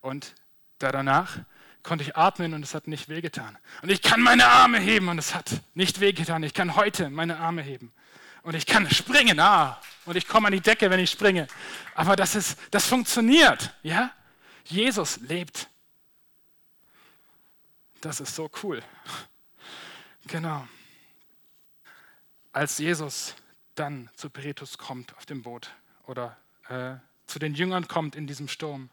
[0.00, 0.34] Und
[0.78, 1.38] da danach
[1.82, 3.58] konnte ich atmen und es hat nicht wehgetan.
[3.82, 6.42] Und ich kann meine Arme heben und es hat nicht wehgetan.
[6.42, 7.92] Ich kann heute meine Arme heben.
[8.42, 11.46] Und ich kann springen, ah, und ich komme an die Decke, wenn ich springe.
[11.94, 14.12] Aber das, ist, das funktioniert, ja?
[14.64, 15.68] Jesus lebt.
[18.00, 18.82] Das ist so cool.
[20.26, 20.66] Genau.
[22.52, 23.34] Als Jesus
[23.74, 25.70] dann zu Petrus kommt auf dem Boot
[26.06, 26.36] oder
[26.68, 26.94] äh,
[27.26, 28.90] zu den Jüngern kommt in diesem Sturm,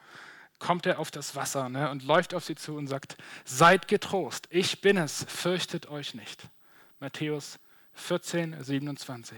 [0.60, 4.47] kommt er auf das Wasser ne, und läuft auf sie zu und sagt, seid getrost,
[4.50, 6.47] ich bin es, fürchtet euch nicht.
[7.00, 7.60] Matthäus
[8.00, 9.38] 14, 27.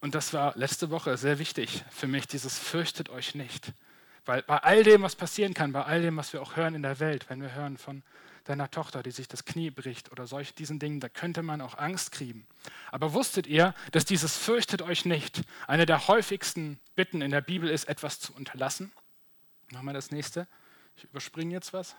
[0.00, 3.72] Und das war letzte Woche sehr wichtig für mich, dieses fürchtet euch nicht.
[4.26, 6.82] Weil bei all dem, was passieren kann, bei all dem, was wir auch hören in
[6.82, 8.02] der Welt, wenn wir hören von
[8.44, 11.78] deiner Tochter, die sich das Knie bricht oder solch diesen Dingen, da könnte man auch
[11.78, 12.46] Angst kriegen.
[12.90, 17.68] Aber wusstet ihr, dass dieses fürchtet euch nicht eine der häufigsten Bitten in der Bibel
[17.68, 18.92] ist, etwas zu unterlassen?
[19.72, 20.46] Machen wir das nächste.
[20.96, 21.96] Ich überspringe jetzt was.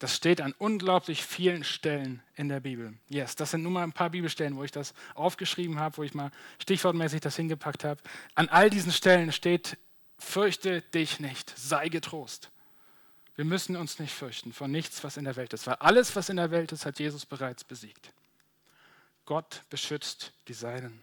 [0.00, 2.94] Das steht an unglaublich vielen Stellen in der Bibel.
[3.10, 6.14] Yes, das sind nur mal ein paar Bibelstellen, wo ich das aufgeschrieben habe, wo ich
[6.14, 8.00] mal stichwortmäßig das hingepackt habe.
[8.34, 9.76] An all diesen Stellen steht,
[10.18, 12.50] fürchte dich nicht, sei getrost.
[13.36, 16.30] Wir müssen uns nicht fürchten vor nichts, was in der Welt ist, weil alles, was
[16.30, 18.10] in der Welt ist, hat Jesus bereits besiegt.
[19.26, 20.98] Gott beschützt die Seinen.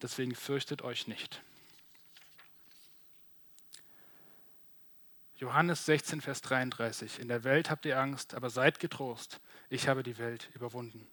[0.00, 1.42] Deswegen fürchtet euch nicht.
[5.38, 7.18] Johannes 16, Vers 33.
[7.18, 9.40] In der Welt habt ihr Angst, aber seid getrost.
[9.68, 11.06] Ich habe die Welt überwunden.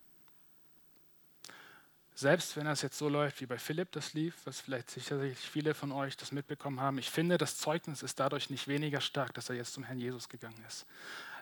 [2.15, 5.73] Selbst wenn das jetzt so läuft, wie bei Philipp das lief, was vielleicht sicherlich viele
[5.73, 9.49] von euch das mitbekommen haben, ich finde, das Zeugnis ist dadurch nicht weniger stark, dass
[9.49, 10.85] er jetzt zum Herrn Jesus gegangen ist.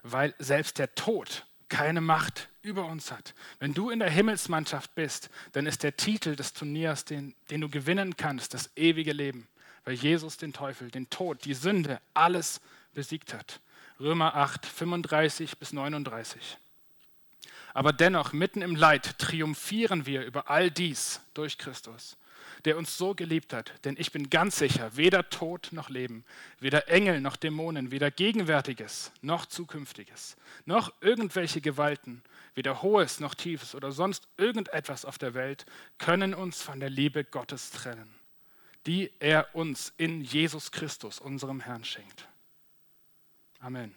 [0.02, 3.36] Weil selbst der Tod keine Macht über uns hat.
[3.60, 7.70] Wenn du in der Himmelsmannschaft bist, dann ist der Titel des Turniers, den, den du
[7.70, 9.48] gewinnen kannst, das ewige Leben
[9.86, 12.62] weil Jesus den Teufel, den Tod, die Sünde, alles
[12.94, 13.60] besiegt hat.
[14.00, 16.58] Römer 8, 35 bis 39.
[17.74, 22.18] Aber dennoch, mitten im Leid, triumphieren wir über all dies durch Christus,
[22.66, 23.74] der uns so geliebt hat.
[23.86, 26.26] Denn ich bin ganz sicher, weder Tod noch Leben,
[26.60, 32.24] weder Engel noch Dämonen, weder Gegenwärtiges noch Zukünftiges, noch irgendwelche Gewalten,
[32.56, 35.66] weder Hohes noch Tiefes oder sonst irgendetwas auf der Welt
[35.98, 38.21] können uns von der Liebe Gottes trennen
[38.86, 42.28] die er uns in Jesus Christus, unserem Herrn, schenkt.
[43.60, 43.94] Amen.